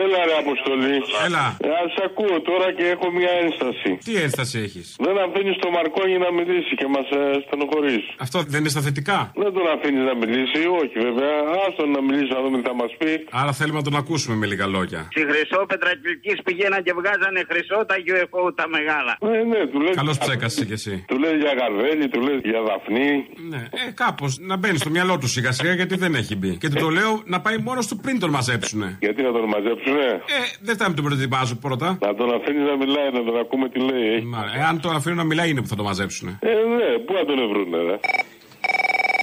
[0.05, 0.97] Έλα ρε Αποστολή.
[1.27, 1.45] Έλα.
[1.67, 3.91] Ε, Ας ακούω τώρα και έχω μια ένσταση.
[4.07, 8.05] Τι ένσταση έχεις; Δεν αφήνεις το Μαρκόνι να μιλήσει και μας ε, στενοχωρείς.
[8.25, 11.35] Αυτό δεν είναι στα θετικά; Δεν τον αφήνεις να μιλήσει, όχι βέβαια.
[11.67, 13.11] Άστον να μιλήσει να δούμε τι θα μας πει.
[13.41, 15.01] Άρα θέλουμε να τον ακούσουμε με λίγα λόγια.
[15.15, 19.13] Στη Χρυσό Πετρακυλικής πηγαίναν και βγάζανε χρυσό τα UFO τα μεγάλα.
[19.29, 19.95] Ναι, ναι, του λέει.
[20.03, 20.95] Καλώς ψέκασες κι εσύ.
[21.11, 23.11] Του λέει για Γαρβέλη, του λέει για Δαφνή.
[23.53, 26.53] Ναι, ε, κάπως να μπαίνει στο μυαλό του σιγά σιγά γιατί δεν έχει μπει.
[26.63, 28.89] Και του το λέω να πάει μόνος του πριν τον μαζέψουνε.
[29.01, 29.45] Γιατί να τον
[29.77, 30.11] μαζέψουνε.
[30.37, 31.99] Ε, δεν θα με τον προετοιμάζω πρώτα.
[32.01, 34.07] Να τον αφήνει να μιλάει, να τον ακούμε τι λέει.
[34.17, 34.21] ε.
[34.25, 36.39] Μα, ε, αν τον αφήνω να μιλάει είναι που θα το μαζέψουνε.
[36.41, 37.97] Ε, ναι, πού να τον βρούνε, ρε.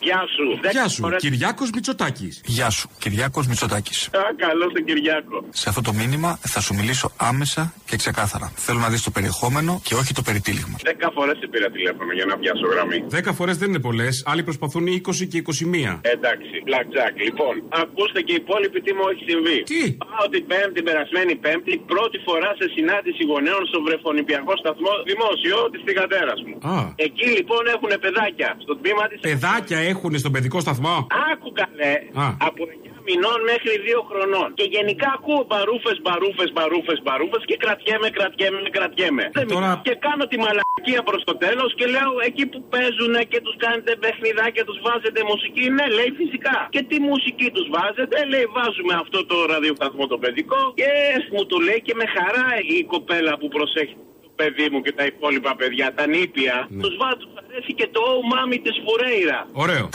[0.08, 0.46] Γεια σου.
[0.72, 2.42] Γεια σου, Κυριάκος Μητσοτάκης.
[2.46, 4.00] Γεια σου, Κυριάκος Μητσοτάκης.
[4.08, 5.38] Α, καλό τον Κυριάκο.
[5.50, 8.52] Σε αυτό το μήνυμα θα σου μιλήσω άμεσα και ξεκάθαρα.
[8.56, 10.76] Θέλω να δεις το περιεχόμενο και όχι το περιτύλιγμα.
[10.84, 13.00] Δέκα φορές σε πήρα τηλέφωνο για να πιάσω γραμμή.
[13.18, 16.00] Δέκα φορές δεν είναι πολλές, άλλοι προσπαθούν 20 και 21.
[16.16, 17.14] Εντάξει, blackjack.
[17.28, 19.58] Λοιπόν, ακούστε και οι υπόλοιποι τι μου έχει συμβεί.
[19.72, 24.94] Τι; Πάω την Πέμπτη, την περασμένη Πέμπτη, πρώτη φορά σε συνάντηση γονέων στο βρεφονιπιακό σταθμό
[25.12, 26.56] δημόσιο της θηγατέρας μου.
[26.74, 26.78] Α.
[27.08, 28.50] Εκεί λοιπόν έχουν παιδάκια.
[28.66, 29.20] Στο τμήμα της.
[29.30, 30.95] Παιδάκια έχουν στον παιδικό σταθμό;
[31.32, 31.93] Άκου καλέ.
[32.23, 32.25] Α.
[32.49, 34.47] Από 9 μηνών μέχρι 2 χρονών.
[34.60, 39.23] Και γενικά ακούω μπαρούφες, μπαρούφες, μπαρούφες, μπαρούφες και κρατιέμαι, κρατιέμαι, κρατιέμαι.
[39.38, 39.82] Δεν τώρα- μιλάω.
[39.88, 43.91] Και κάνω τη μαλακία προς το τέλος και λέω εκεί που παίζουν και τους κάνετε
[44.04, 45.65] παιχνιδάκια, τους βάζετε μουσική.
[45.77, 46.56] Ναι, λέει φυσικά.
[46.73, 50.60] Και τι μουσική τους βάζετε, λέει βάζουμε αυτό το ραδιοσταθμό το παιδικό.
[50.80, 50.89] Και
[51.34, 55.06] μου το λέει και με χαρά η κοπέλα που προσέχει το παιδί μου και τα
[55.06, 56.67] υπόλοιπα παιδιά, τα νήπια.
[56.70, 56.82] Ναι.
[56.82, 59.48] Τους βάζω, τους αρέσει και το Oh Mami της Φουρέιρα.
[59.52, 59.89] Ωραίο.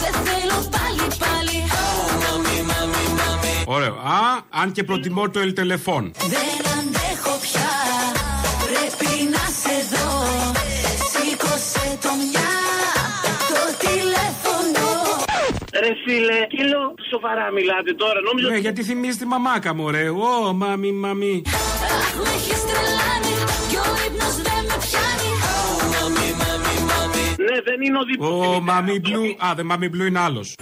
[0.00, 1.58] Σε θέλω πάλι πάλι
[3.70, 3.92] Ωραίο.
[3.92, 6.12] Α, αν και προτιμώ το ελτελεφών.
[6.18, 7.70] Δεν αντέχω πια
[8.64, 10.08] Πρέπει να σε δω
[11.10, 12.47] Σήκωσε το μια
[15.88, 18.48] Ρε φίλε, τι λέω, σοβαρά μιλάτε τώρα, νόμιζα...
[18.48, 20.08] Ναι, γιατί θυμίζει τη μαμάκα μου, ρε.
[20.08, 21.42] Ω, μάμι, μάμι.
[21.46, 23.34] Αχ, με έχεις τρελάνει
[23.70, 25.30] Κι ο ύπνος δεν με πιάνει
[27.48, 28.54] Ναι, δεν είναι ο διπλό.
[28.54, 29.22] Ω, μάμι μπλου.
[29.46, 30.54] Α, δεν μάμι μπλου είναι άλλος.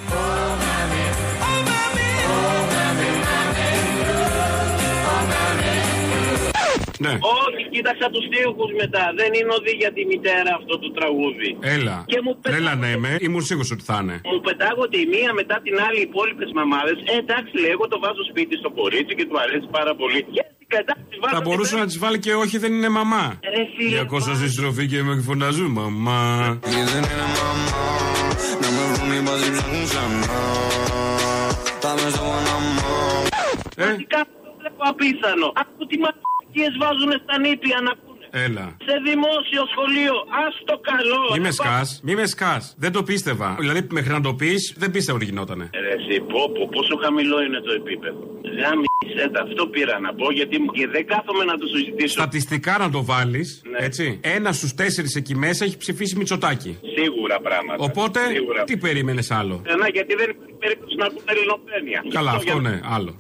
[6.98, 7.18] Ναι.
[7.44, 9.04] Όχι, κοίταξα τους τείχου μετά.
[9.20, 11.50] Δεν είναι οδή για τη μητέρα αυτό το τραγούδι.
[11.76, 11.96] Έλα.
[12.12, 14.16] Και μου πετά- Έλα ναι με, ήμουν σίγουρος ότι θα είναι.
[14.32, 16.96] Μου πετάγονται η μία μετά την άλλη οι υπόλοιπες μαμάδες.
[17.12, 20.18] Ε, εντάξει, λέει, εγώ το βάζω σπίτι στο κορίτσι και του αρέσει πάρα πολύ.
[20.34, 21.34] Και στην κατάσταση βάζω.
[21.36, 23.24] Θα και μπορούσε πέρα- να της βάλει και όχι, δεν είναι μαμά.
[23.54, 23.96] Ρε φίλε.
[24.02, 26.24] 200 στη στροφή και με φωνάζουν μαμά.
[28.62, 30.20] Να με βρουν οι μπαζί ψάχνουν ξανά
[31.84, 32.90] Τα μέσα από ένα μά
[33.76, 35.46] Ε, Βασικά το βλέπω απίθανο.
[35.62, 35.96] Ακού τι
[36.56, 38.26] μαλακίε βάζουν στα νύχια να ακούνε.
[38.46, 38.66] έλα.
[38.88, 40.14] Σε δημόσιο σχολείο,
[40.46, 41.20] ας το καλό.
[41.32, 42.74] Μη με Να σκάς, μη με σκάς.
[42.78, 43.56] Δεν το πίστευα.
[43.60, 45.70] Δηλαδή, μέχρι να το πεις, δεν πίστευα ότι γινότανε.
[45.84, 48.20] Ρε εσύ, πω, πω, πόσο χαμηλό είναι το επίπεδο.
[48.60, 52.08] Γάμισε τα, αυτό πήρα να πω γιατί μου- και δεν κάθομαι να το συζητήσω.
[52.20, 53.78] Στατιστικά να το βάλεις, Ναι.
[53.86, 54.20] έτσι.
[54.22, 56.78] Ένα στους τέσσερις εκεί μέσα έχει ψηφίσει Μητσοτάκι.
[56.96, 57.84] Σίγουρα πράγματα.
[57.84, 58.64] Οπότε, Σίγουρα.
[58.64, 62.04] τι περίμενες άλλο; Ε, να, γιατί δεν υπάρχει περίπτωση να πούμε ελληνοφρένεια.
[62.12, 63.16] Καλά, Γι' αυτό για- ναι, άλλο.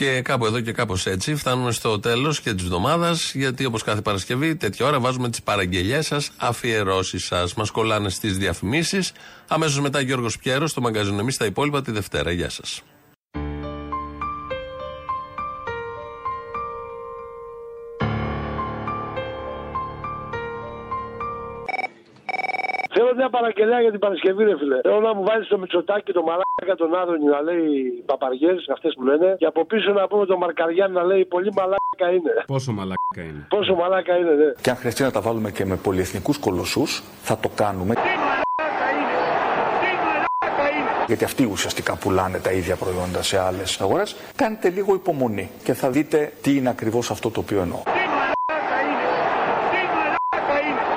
[0.00, 3.34] Και κάπου εδώ και κάπως έτσι φτάνουμε στο τέλος και της εβδομάδας.
[3.34, 7.54] Γιατί όπως κάθε Παρασκευή, τέτοια ώρα βάζουμε τις παραγγελίε σας, αφιερώσεις σας.
[7.54, 9.12] Μας κολλάνε στις διαφημίσεις.
[9.48, 11.20] Αμέσως μετά Γιώργος Πιέρος στο μαγκαζίνο.
[11.20, 12.30] Εμείς τα υπόλοιπα τη Δευτέρα.
[12.30, 12.82] Γεια σας.
[23.02, 24.80] Θέλω μια παραγγελιά για την Παρασκευή, ρε φίλε.
[24.80, 27.68] Θέλω να μου βάλεις το μυτσοτάκι, το μαλάκα, τον Άδωνη να λέει
[28.06, 29.34] παπαριές, αυτές που λένε.
[29.38, 32.32] Και από πίσω να πούμε τον Μαρκαριάν να λέει πολύ μαλάκα είναι.
[32.46, 33.46] Πόσο μαλάκα είναι.
[33.48, 34.52] Πόσο μαλάκα είναι, ναι.
[34.60, 37.94] Και αν χρειαστεί να τα βάλουμε και με πολυεθνικούς κολοσσούς, θα το κάνουμε.
[41.06, 44.16] Γιατί αυτοί ουσιαστικά πουλάνε τα ίδια προϊόντα σε άλλες αγορές.
[44.36, 47.82] Κάντε λίγο υπομονή και θα δείτε τι είναι ακριβώς αυτό το οποίο εννοώ.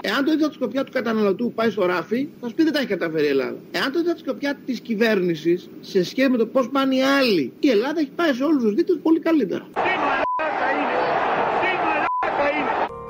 [0.06, 2.80] Εάν το είδα τη σκοπιά του καταναλωτού πάει στο ράφι, θα σου πει δεν τα
[2.80, 3.56] έχει καταφέρει η Ελλάδα.
[3.72, 7.54] Εάν το είδα τη σκοπιά της κυβέρνησης σε σχέση με το πώς πάνε οι άλλοι,
[7.60, 9.66] η Ελλάδα έχει πάει σε όλους τους δείκτε πολύ καλύτερα.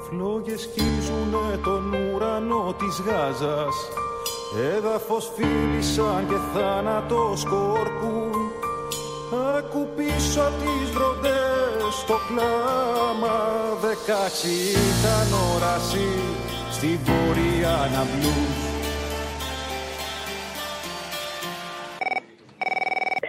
[0.09, 3.75] Φλόγες σκίζουνε τον ουρανό της Γάζας.
[4.75, 8.31] Έδαφος φίλησαν και θάνατος σκορπούν.
[9.57, 13.35] Άκου πίσω απ' τις βροντές το κλάμα.
[13.81, 14.57] Δεκάξι
[14.91, 16.07] ήταν όραση
[16.83, 18.72] στη βόρεια να μπλούς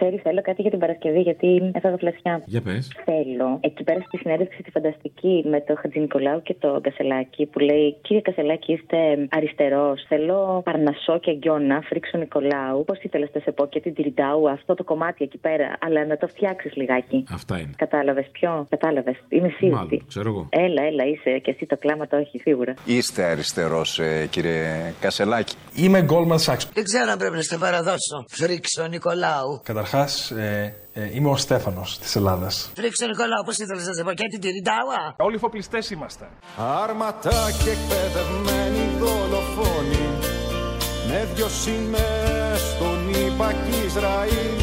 [0.05, 2.43] Ξέρεις, θέλω κάτι για την Παρασκευή, γιατί έφαγα φλασιά.
[2.45, 2.93] Για πες.
[3.05, 7.59] Θέλω, εκεί πέρα στη συνέντευξη τη φανταστική με το Χατζη Νικολάου και το Κασελάκη, που
[7.59, 8.97] λέει Κύριε Κασελάκη, είστε
[9.31, 10.05] αριστερός.
[10.09, 12.85] Θέλω Παρνασό και Γκιόνα, Φρίξο Νικολάου.
[12.85, 16.17] Πώς ήθελες να σε πω και την Τριντάου, αυτό το κομμάτι εκεί πέρα, αλλά να
[16.17, 17.25] το φτιάξεις λιγάκι.
[17.39, 17.75] Αυτά είναι.
[17.77, 19.17] Κατάλαβες ποιο, κατάλαβες.
[19.29, 19.77] Είμαι σίγουρη.
[19.77, 20.43] Μάλλον, ξέρω εγώ.
[20.51, 22.75] Έλα, έλα, είσαι και εσύ το κλάμα το έχει σίγουρα.
[22.85, 24.65] Είστε αριστερός, κύριε
[25.01, 25.55] Κασελάκη.
[25.83, 26.65] Είμαι Goldman Sachs.
[26.79, 28.17] Δεν ξέρω αν πρέπει να σε παραδώσω.
[28.29, 29.51] Φρίξο Νικολάου.
[29.65, 32.71] Καταρχάς, ε, ε, είμαι ο Στέφανος της Ελλάδας.
[32.77, 35.15] Φρίξο Νικολάου, πώ ήθελες να σε πω και την Τιριντάουα.
[35.17, 36.29] Όλοι φοπλιστές είμαστε.
[36.83, 37.31] Άρματα
[37.63, 40.07] και εκπαιδευμένοι δολοφόνοι
[41.09, 44.59] Με δυο σημαίες στον Ιππακ Ισραήλ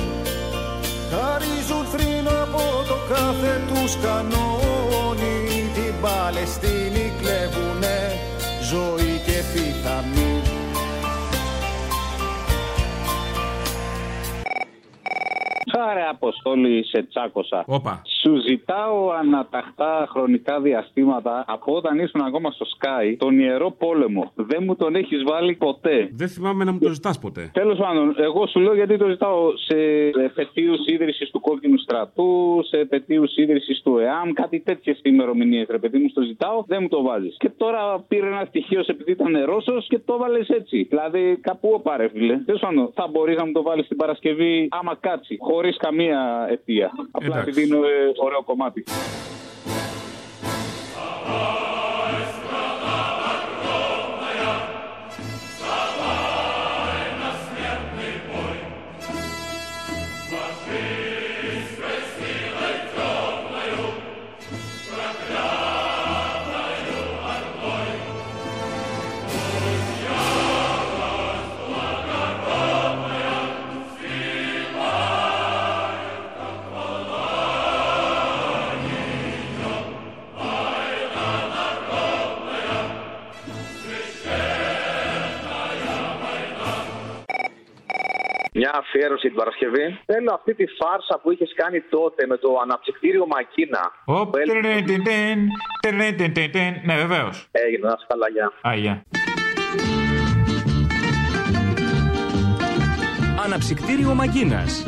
[1.12, 5.36] Χαρίζουν θρήνο από το κάθε τους κανόνι
[5.76, 7.98] Την Παλαιστίνη κλέβουνε
[8.72, 10.31] ζωή και πιθανή
[15.90, 17.64] Άρε Αποστόλη, σε τσάκωσα.
[17.68, 18.02] Όπα.
[18.24, 24.32] Σου ζητάω αναταχτά χρονικά διαστήματα από όταν ήσουν ακόμα στο Sky τον ιερό πόλεμο.
[24.36, 26.10] Δεν μου τον έχεις βάλει ποτέ.
[26.14, 27.50] Δεν θυμάμαι να μου το ζητάς ποτέ.
[27.54, 29.76] Τέλος πάντων, εγώ σου λέω γιατί το ζητάω σε
[30.26, 35.68] επαιτίου ίδρυσης του κόκκινου στρατού, σε επαιτίου ίδρυσης του ΕΑΜ, κάτι τέτοιες ημερομηνίες.
[35.70, 37.36] Ρε παιδί μου, στο ζητάω, δεν μου το βάζεις.
[37.38, 40.84] Και τώρα πήρε ένα στοιχείο επειδή ήταν Ρώσος και το βάλες έτσι.
[40.90, 42.38] Δηλαδή, κάπου όπαρε, φίλε.
[42.38, 46.92] Τέλος πάντων, θα μπορείς να μου το βάλεις την Παρασκευή άμα κάτσει, χωρίς καμία αιτία.
[47.12, 47.50] Απλά Εντάξει.
[47.50, 48.84] επειδή είναι ε, ωραίο κομμάτι.
[88.74, 90.00] Μια αφιέρωση την Παρασκευή.
[90.06, 93.92] Θέλω αυτή τη φάρσα που είχες κάνει τότε με το αναψυκτήριο Μακίνα.
[94.06, 95.40] Οπ, τερεν, τεν, τεν,
[95.82, 96.82] τερεν, τεν, τεν, τεν.
[96.86, 97.48] Ναι, βεβαίως.
[97.52, 98.52] Έγινε, να είσαι καλά, γεια.
[98.62, 99.04] Αγία.
[103.46, 104.86] Αναψυκτήριο Μαγκίνας.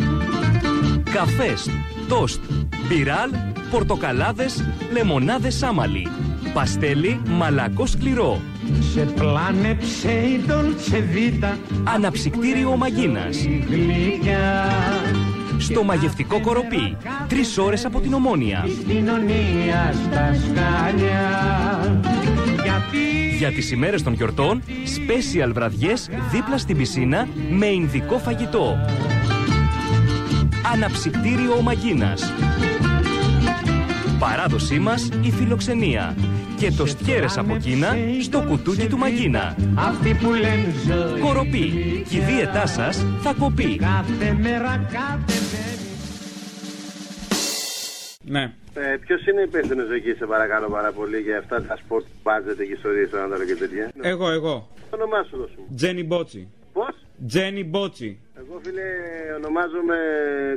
[1.13, 1.69] Καφές,
[2.09, 2.41] τόστ,
[2.87, 3.29] μπιράλ,
[3.71, 6.07] πορτοκαλάδες, λεμονάδες σάμαλι.
[6.53, 8.41] Παστέλι μαλακό σκληρό.
[8.93, 13.37] Σε πλάνεψε η Dolce Vita Αναψυκτήριο Μαγκίνας.
[13.69, 14.67] γλυκιά
[15.57, 16.97] Στο μαγευτικό κοροπή.
[17.27, 18.67] Τρεις ώρες από την Ομόνια.
[18.87, 22.01] κοινωνία στα σκάλια
[22.63, 28.77] Γιατί; Για τις ημέρες των γιορτών, special βραδιές δίπλα στην πισίνα με ινδικό φαγητό.
[30.73, 32.33] Αναψυκτήριο Μαγκίνας.
[34.19, 36.15] Παράδοσή μας η φιλοξενία.
[36.63, 39.55] Και το στιέρες από Κίνα στο κουτούκι του Μαγκίνα.
[39.77, 41.69] αυτοί που λένε ζωή Κοροπή.
[42.09, 43.75] Και η δίαιτά σας θα κοπεί.
[43.75, 45.39] Κάθε μέρα κάθε
[48.21, 48.53] Ναι.
[48.73, 52.65] Ε, Ποιος είναι υπεύθυνος εκεί, σε παρακαλώ πάρα πολύ, για αυτά τα σπορτ που μπάζετε
[52.65, 54.67] και ιστορίες στον Ανατολό και τέτοια; Εγώ, εγώ.
[54.89, 55.59] Το όνομά σου δώσου.
[55.69, 55.75] μου.
[55.75, 56.47] Τζένι Μπότσι.
[56.73, 56.95] Πώς;
[57.27, 58.19] Τζένι Μπότσι.
[58.47, 58.87] Εγώ φίλε
[59.39, 59.97] ονομάζομαι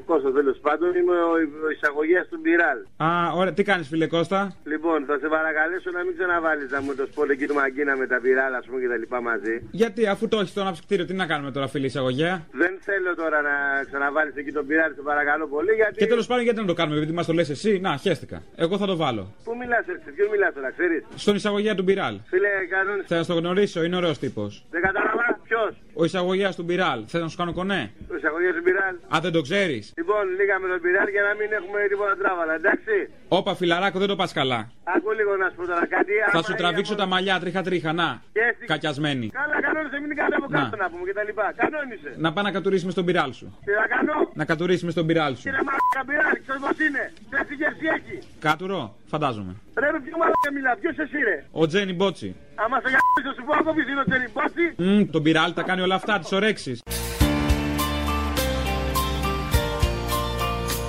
[0.07, 1.33] Κώστας τέλος πάντων, είμαι ο,
[1.67, 2.79] ο εισαγωγέας του Μπιράλ.
[3.09, 3.53] Α, ωραία.
[3.53, 7.31] Τι κάνεις, φίλε Κώστα; Λοιπόν, θα σε παρακαλέσω να μην ξαναβάλεις να μου το σποτ
[7.31, 9.55] εκεί του Μαγκίνα με τα Μπιράλ, ας πούμε και τα λοιπά μαζί.
[9.71, 13.39] Γιατί, αφού το έχεις στο αναψυκτήριο, τι να κάνουμε τώρα, φίλε εισαγωγέα; Δεν θέλω τώρα
[13.49, 13.55] να
[13.89, 15.95] ξαναβάλεις εκεί τον Μπιράλ, σε παρακαλώ πολύ, γιατί.
[15.97, 18.43] Και τέλος πάντων, γιατί να το κάνουμε, επειδή μας το λες εσύ; Να, χέστηκα.
[18.57, 19.35] Εγώ θα το βάλω.
[19.45, 22.15] Πού μιλάς έτσι, ποιο μιλάς τώρα, ξέρεις; Στον εισαγωγέα του Μπιράλ.
[22.27, 23.03] Φίλε, κανόνε.
[23.07, 24.67] Θα στο γνωρίσω, είναι ωραίος τύπος.
[24.71, 27.05] Δεν κατάλαβα ποιος; Ο εισαγωγέας του Μπιράλ.
[27.07, 28.95] Θες να σου κάνω κονέ; Ο εισαγωγέας του Μπιράλ.
[29.15, 29.93] Α, δεν το ξέρεις.
[29.97, 32.95] Λοιπόν, λίγα με τον Μπιράλ για να μην έχουμε τίποτα τράβαλα, εντάξει.
[33.29, 34.61] Όπα, φιλαράκο, δεν το πας καλά.
[34.95, 36.13] Άκου λίγο να σου πω τώρα κάτι.
[36.25, 38.09] Θα άμα σου είναι τραβήξω από- τα μαλιά τρίχα-τρίχα, να.
[38.37, 39.27] Και στη- Κακιασμένη.
[39.41, 40.59] Καλά, κανόνισε, μην κάτω από Να.
[40.61, 41.47] κάτω να πούμε και τα λοιπά.
[41.63, 42.11] Κανόνισε.
[42.25, 43.47] Να πάει να κατουρίσουμε στον πυράλ σου.
[43.67, 45.43] Τι να κάνω; Να κατουρίσουμε στον πυράλ σου.
[45.47, 48.17] Κύριε Μαλάκα Μπιράλ, ξέρεις πώς είναι; Ξέρεις τι γεύση έχει;
[48.47, 48.81] Κάτουρο,
[49.13, 49.53] φαντάζομαι.
[49.83, 52.31] Ρε με ποιο μαλάκα μιλά, ποιος εσύ ρε; Ο Τζένι Μπότσι.
[52.65, 54.65] Άμα σε γαμίσω σου πω εγώ ποιος είναι ο Τζέρι Μπότσι.
[54.77, 56.79] Μμ, τον πυράλ τα κάνει όλα αυτά, τις ορέξει.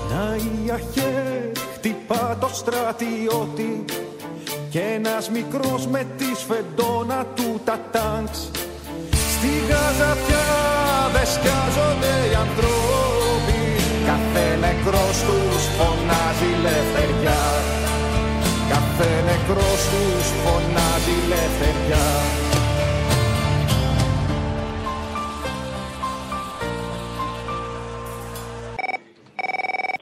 [0.09, 3.85] Να η αρχέ χτυπά το στρατιώτη
[4.69, 8.49] και ένας μικρός με τη σφεντόνα του τα τάγκς.
[9.33, 10.47] Στη Γάζα πια
[11.13, 13.59] δεν σκιάζονται οι ανθρώποι
[14.09, 17.43] Κάθε νεκρός τους φωνάζει ελευθεριά
[18.71, 22.07] Κάθε νεκρός τους φωνάζει ελευθεριά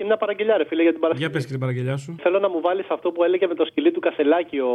[0.06, 1.26] μια παραγγελιά, ρε φίλε, για την Παρασκευή.
[1.26, 2.16] Για πες και την παραγγελιά σου.
[2.22, 4.72] Θέλω να μου βάλεις αυτό που έλεγε με το σκυλί του Κασελάκη ο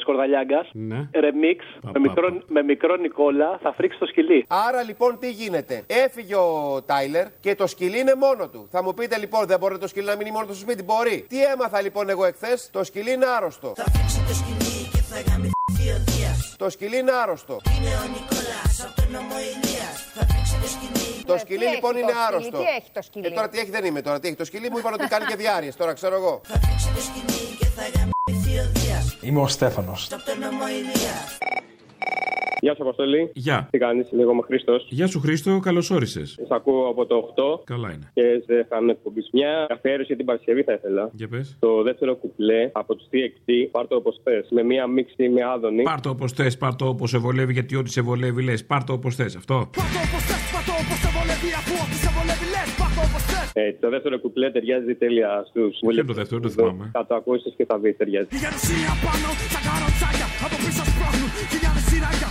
[0.00, 0.68] Σκορδαλιάγκας.
[0.72, 1.08] Ναι.
[1.12, 3.58] Ρεμίξ με, μικρό, με μικρό Νικόλα.
[3.62, 4.44] Θα φρίξει το σκυλί.
[4.48, 5.84] Άρα λοιπόν τι γίνεται.
[5.86, 8.68] Έφυγε ο Τάιλερ και το σκυλί είναι μόνο του.
[8.70, 11.26] Θα μου πείτε λοιπόν δεν μπορεί το σκυλί να μείνει μόνο του στο σπίτι; Μπορεί.
[11.28, 13.72] Τι έμαθα λοιπόν εγώ εχθές; Το σκυλί είναι άρρωστο.
[13.76, 16.54] Θα φίξει το σκηνή και θα γαμηθεί ο Δίας.
[16.58, 17.56] Το σκυλί είναι άρρωστο.
[17.76, 19.96] Είναι ο Νικόλας από τον νόμο Ηλίας.
[20.14, 21.15] Θα φίξει το σκηνή.
[21.26, 22.58] Το σκυλί τι λοιπόν έχει είναι το σκυλί, άρρωστο.
[22.58, 24.20] τι έχει το σκυλί; Ε, τώρα τι έχει δεν είμαι τώρα.
[24.20, 25.72] Τι έχει το σκυλί μου είπαν ότι κάνει και διάρκειε.
[25.72, 26.40] Τώρα ξέρω εγώ.
[26.44, 29.16] Θα φίξει το σκηνή και θα γαμηθεί ο Δίας.
[29.20, 30.08] Είμαι ο Στέφανος.
[30.12, 31.38] Από τον νόμο Ηλίας.
[32.66, 33.30] Γεια σου, Αποστολή.
[33.34, 33.68] Γεια.
[33.70, 34.86] Τι κάνεις, λίγο με Χρήστος.
[34.90, 36.38] Γεια σου Χρήστο, καλώς όρισες.
[36.48, 38.10] Σ' ακούω από το 8 Καλά είναι.
[38.14, 39.20] και σε κάνουν εκπομπή.
[39.32, 41.10] Μια αφιέρωση για την Παρασκευή θα ήθελα.
[41.12, 41.56] Για πες.
[41.58, 44.48] Το δεύτερο κουπλέ από τους TXT, πάρ το όπως θες.
[44.50, 45.82] Με μια μίξη με άδωνη.
[45.82, 48.64] Πάρ το όπως θες, πάρ το όπως σε βολεύει, γιατί ό,τι σε βολεύει λες.
[48.64, 49.36] Πάρ το όπως θες.
[49.36, 49.70] Αυτό.
[53.52, 56.90] Ε, το δεύτερο κουπλέ ταιριάζει τέλεια στους Ποιο είναι το δεύτερο, δεν θυμάμαι.
[56.92, 58.28] Θα το ακούσεις και θα δεις ταιριάζει.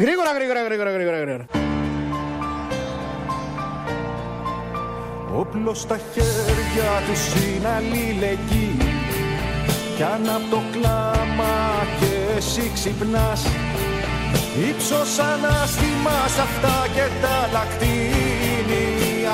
[0.00, 1.46] Γρήγορα, γρήγορα, γρήγορα, γρήγορα, γρήγορα.
[5.36, 8.76] Όπλο στα χέρια τους είναι αλληλεγγύη
[9.96, 11.56] Κι αν απ' το κλάμα
[12.00, 13.46] και εσύ ξυπνάς
[14.68, 18.84] Ήψος ανάστημα σ' αυτά και τα λακτίνη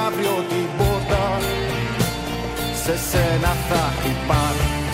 [0.06, 1.38] Αύριο την πόρτα
[2.82, 4.85] σε σένα θα χτυπάνε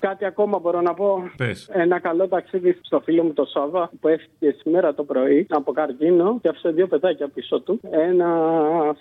[0.00, 1.30] Κάτι ακόμα μπορώ να πω.
[1.36, 1.68] Πες.
[1.72, 6.38] Ένα καλό ταξίδι στο φίλο μου το Σάβα που έφυγε σήμερα το πρωί από καρκίνο
[6.42, 7.80] και άφησε δύο παιδάκια πίσω του.
[7.90, 8.28] Ένα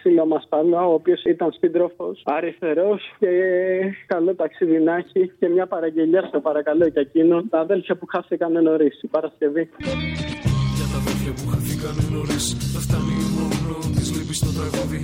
[0.02, 3.30] φίλο μας πάλι, ο οποίος ήταν σύντροφος, αριστερός και
[4.06, 5.32] καλό ταξίδι να έχει.
[5.40, 7.50] Και μια παραγγελιά στο παρακαλώ για εκείνον.
[7.50, 9.70] Τα αδέλφια που χάθηκαν νωρίς η Παρασκευή.
[10.78, 15.02] Για τα αδέρφια που χαθήκανε νωρίς Δεν φτάνει μόνο της λύπης στο τραγούδι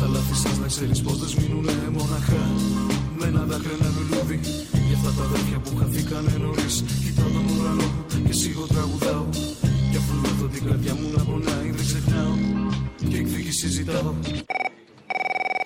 [0.00, 2.42] Τα λάθη σας να ξέρεις πως δεν σμείνουνε μοναχά
[13.92, 14.66] εκδίκηση ζητάω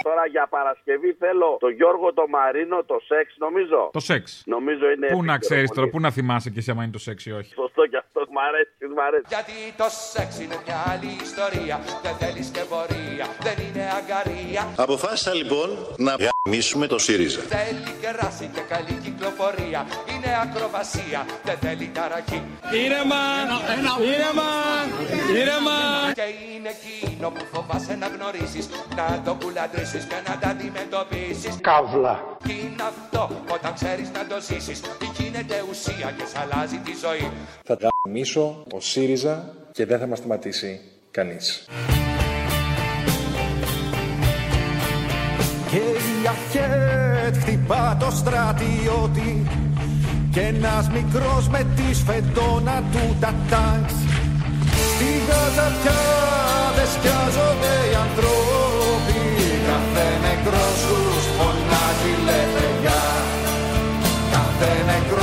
[0.03, 3.91] Τώρα για Παρασκευή θέλω το Γιώργο το Μαρίνο, το σεξ νομίζω.
[3.93, 4.43] Το σεξ.
[4.47, 5.07] Νομίζω είναι.
[5.07, 5.79] Πού να επίκαιρο ξέρεις πολύ.
[5.79, 7.53] τώρα, πού να θυμάσαι και εσύ άμα είναι το σεξ ή όχι.
[7.55, 8.02] Σωστό κι αυτό,
[8.35, 9.27] μ' αρέσει, μ' αρέσει.
[9.35, 11.77] Γιατί το σεξ είναι μια άλλη ιστορία.
[12.05, 14.63] Δεν θέλεις και πορεία, δεν είναι αγκαρία.
[14.87, 15.69] Αποφάσισα λοιπόν
[16.07, 17.41] να γαμίσουμε το ΣΥΡΙΖΑ.
[17.57, 19.81] Θέλει κεράσι και καλή κυκλοφορία.
[20.13, 22.41] Είναι ακροβασία, δεν θέλει ταραχή.
[22.85, 23.23] Ήρεμα,
[24.13, 24.51] ήρεμα,
[25.41, 25.79] ήρεμα.
[26.21, 32.15] Και είναι εκείνο που φοβάσαι να γνωρίσεις Να το κουλαντρήσεις και να τα αντιμετωπίσεις Καύλα.
[32.45, 34.81] Τι είναι αυτό όταν ξέρεις να το ζήσεις
[35.19, 37.31] Γίνεται ουσία και σ' αλλάζει τη ζωή
[37.65, 40.81] Θα τα γαμίσω ο ΣΥΡΙΖΑ και δεν θα μας σταματήσει
[41.11, 41.69] κανείς.
[45.71, 49.47] Και η ΑΧΕΤ χτυπά το στρατιώτη
[50.33, 53.95] Και ένας μικρός με τη σφεντόνα του τα τάγκς
[54.95, 56.01] Στη Γάζα πια
[56.77, 59.21] δεν σκιάζονται οι ανθρώποι
[59.69, 63.03] Κάθε νεκρός τους φωνάζει λευτεριά
[64.33, 65.22] Κάθε νεκρός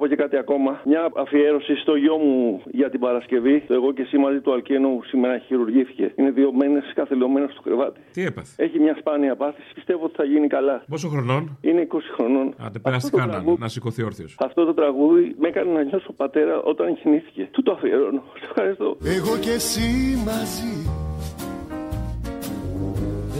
[0.00, 0.70] πω και κάτι ακόμα.
[0.90, 3.56] Μια αφιέρωση στο γιο μου για την Παρασκευή.
[3.68, 6.12] Το εγώ και εσύ μαζί του Αλκένου σήμερα χειρουργήθηκε.
[6.16, 8.00] Είναι δύο μένε καθελωμένο στο κρεβάτι.
[8.12, 9.70] Τι έπαθε; Έχει μια σπάνια πάθηση.
[9.74, 10.76] Πιστεύω ότι θα γίνει καλά.
[10.88, 12.54] Πόσο χρονών; Είναι 20 χρονών.
[12.66, 14.36] Άντε, πέρασε το κανένα τραγούδι- να σηκωθεί όρθιος.
[14.38, 17.48] Αυτό το τραγούδι με έκανε να νιώσω πατέρα όταν γεννήθηκε.
[17.52, 18.22] Του το αφιερώνω.
[18.38, 18.96] Σε ευχαριστώ.
[19.16, 19.88] Εγώ και εσύ
[20.24, 20.74] μαζί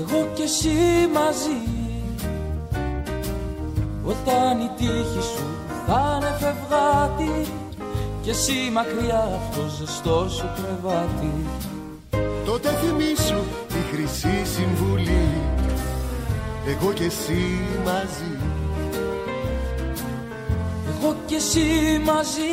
[0.01, 0.69] Εγώ και εσύ
[1.15, 1.59] μαζί
[4.13, 5.45] Όταν η τύχη σου
[5.93, 7.51] θα είναι φευγάτη
[8.23, 11.33] Και εσύ μακριά από το ζεστό σου κρεβάτι
[12.47, 15.27] Τότε θυμήσου τη χρυσή συμβουλή
[16.67, 17.41] Εγώ και εσύ
[17.85, 18.33] μαζί
[20.91, 21.61] Εγώ και εσύ
[22.05, 22.53] μαζί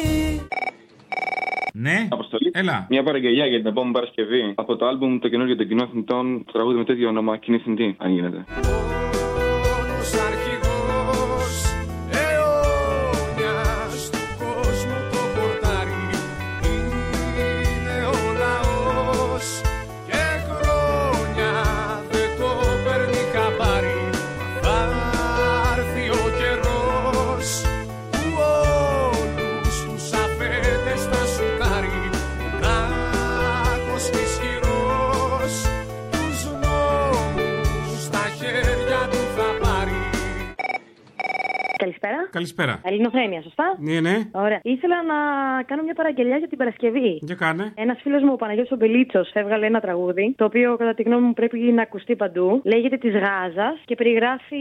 [1.73, 2.07] Ναι.
[2.09, 2.51] Αποστολή.
[2.53, 2.85] Έλα.
[2.89, 4.53] Μια παραγγελιά για την επόμενη Παρασκευή.
[4.55, 7.95] Από το άλμπουμ το καινούργιο των κοινών θνητών, το τραγούδι με τέτοιο όνομα, κοινή θνητή,
[7.97, 8.45] αν γίνεται.
[42.07, 42.16] Καλησπέρα.
[42.37, 42.79] Καλησπέρα.
[42.83, 44.15] Ελληνοφρένεια, σωστά; Ναι, ναι.
[44.31, 44.59] Ωραία.
[44.63, 45.17] Ήθελα να
[45.63, 47.19] κάνω μια παραγγελιά για την Παρασκευή.
[47.21, 47.71] Για κάνε.
[47.75, 51.25] Ένας φίλος μου, ο Παναγιώτης ο Μπελίτσος, έβγαλε ένα τραγούδι, το οποίο κατά τη γνώμη
[51.27, 52.61] μου πρέπει να ακουστεί παντού.
[52.63, 54.57] Λέγεται Της Γάζας και περιγράφει,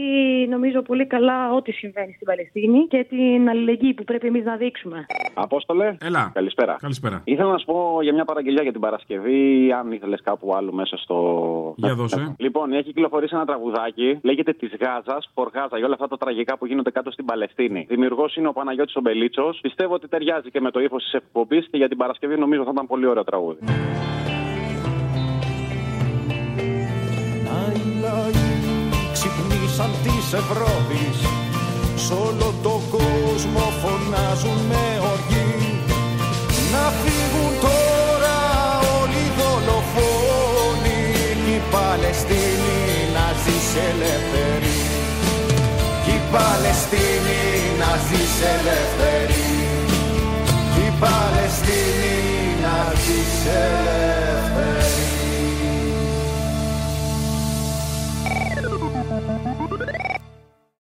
[0.49, 5.05] νομίζω, πολύ καλά ό,τι συμβαίνει στην Παλαιστίνη και την αλληλεγγύη που πρέπει εμείς να δείξουμε.
[5.33, 5.95] Απόστολε.
[6.01, 6.31] Έλα.
[6.33, 6.75] Καλησπέρα.
[6.79, 7.21] Καλησπέρα.
[7.23, 10.97] Ήθελα να σου πω για μια παραγγελιά για την Παρασκευή, αν ήθελες κάπου άλλο μέσα
[10.97, 11.17] στο.
[11.77, 12.35] Για δώσε.
[12.37, 16.65] Λοιπόν, έχει κυκλοφορήσει ένα τραγουδάκι, λέγεται Της Γάζας, Φοργάζα, για όλα αυτά τα τραγικά που
[16.65, 17.66] γίνονται κάτω στην Παλαιστίνη.
[17.87, 19.59] Δημιουργός είναι ο Παναγιώτης ο Μπελίτσος.
[19.61, 22.71] Πιστεύω ότι ταιριάζει και με το ύφος της εκπομπής και για την Παρασκευή νομίζω θα
[22.73, 23.59] ήταν πολύ ωραίο τραγούδι.
[27.47, 28.47] Να οι λαοί
[29.15, 31.17] ξυπνήσαν της Ευρώπης.
[32.03, 35.51] Σ' όλο τον κόσμο φωνάζουν με οργή.
[36.73, 38.37] Να φύγουν τώρα
[38.99, 40.99] όλοι οι δολοφόνοι.
[41.47, 42.77] Κι η Παλαιστίνη
[43.15, 44.66] να ζήσει ελεύθερη
[46.31, 47.41] Παλαιστίνη
[47.79, 49.45] να ζεις ελεύθερη.
[50.85, 52.15] Η Παλαιστίνη
[52.61, 55.06] να ζεις ελεύθερη.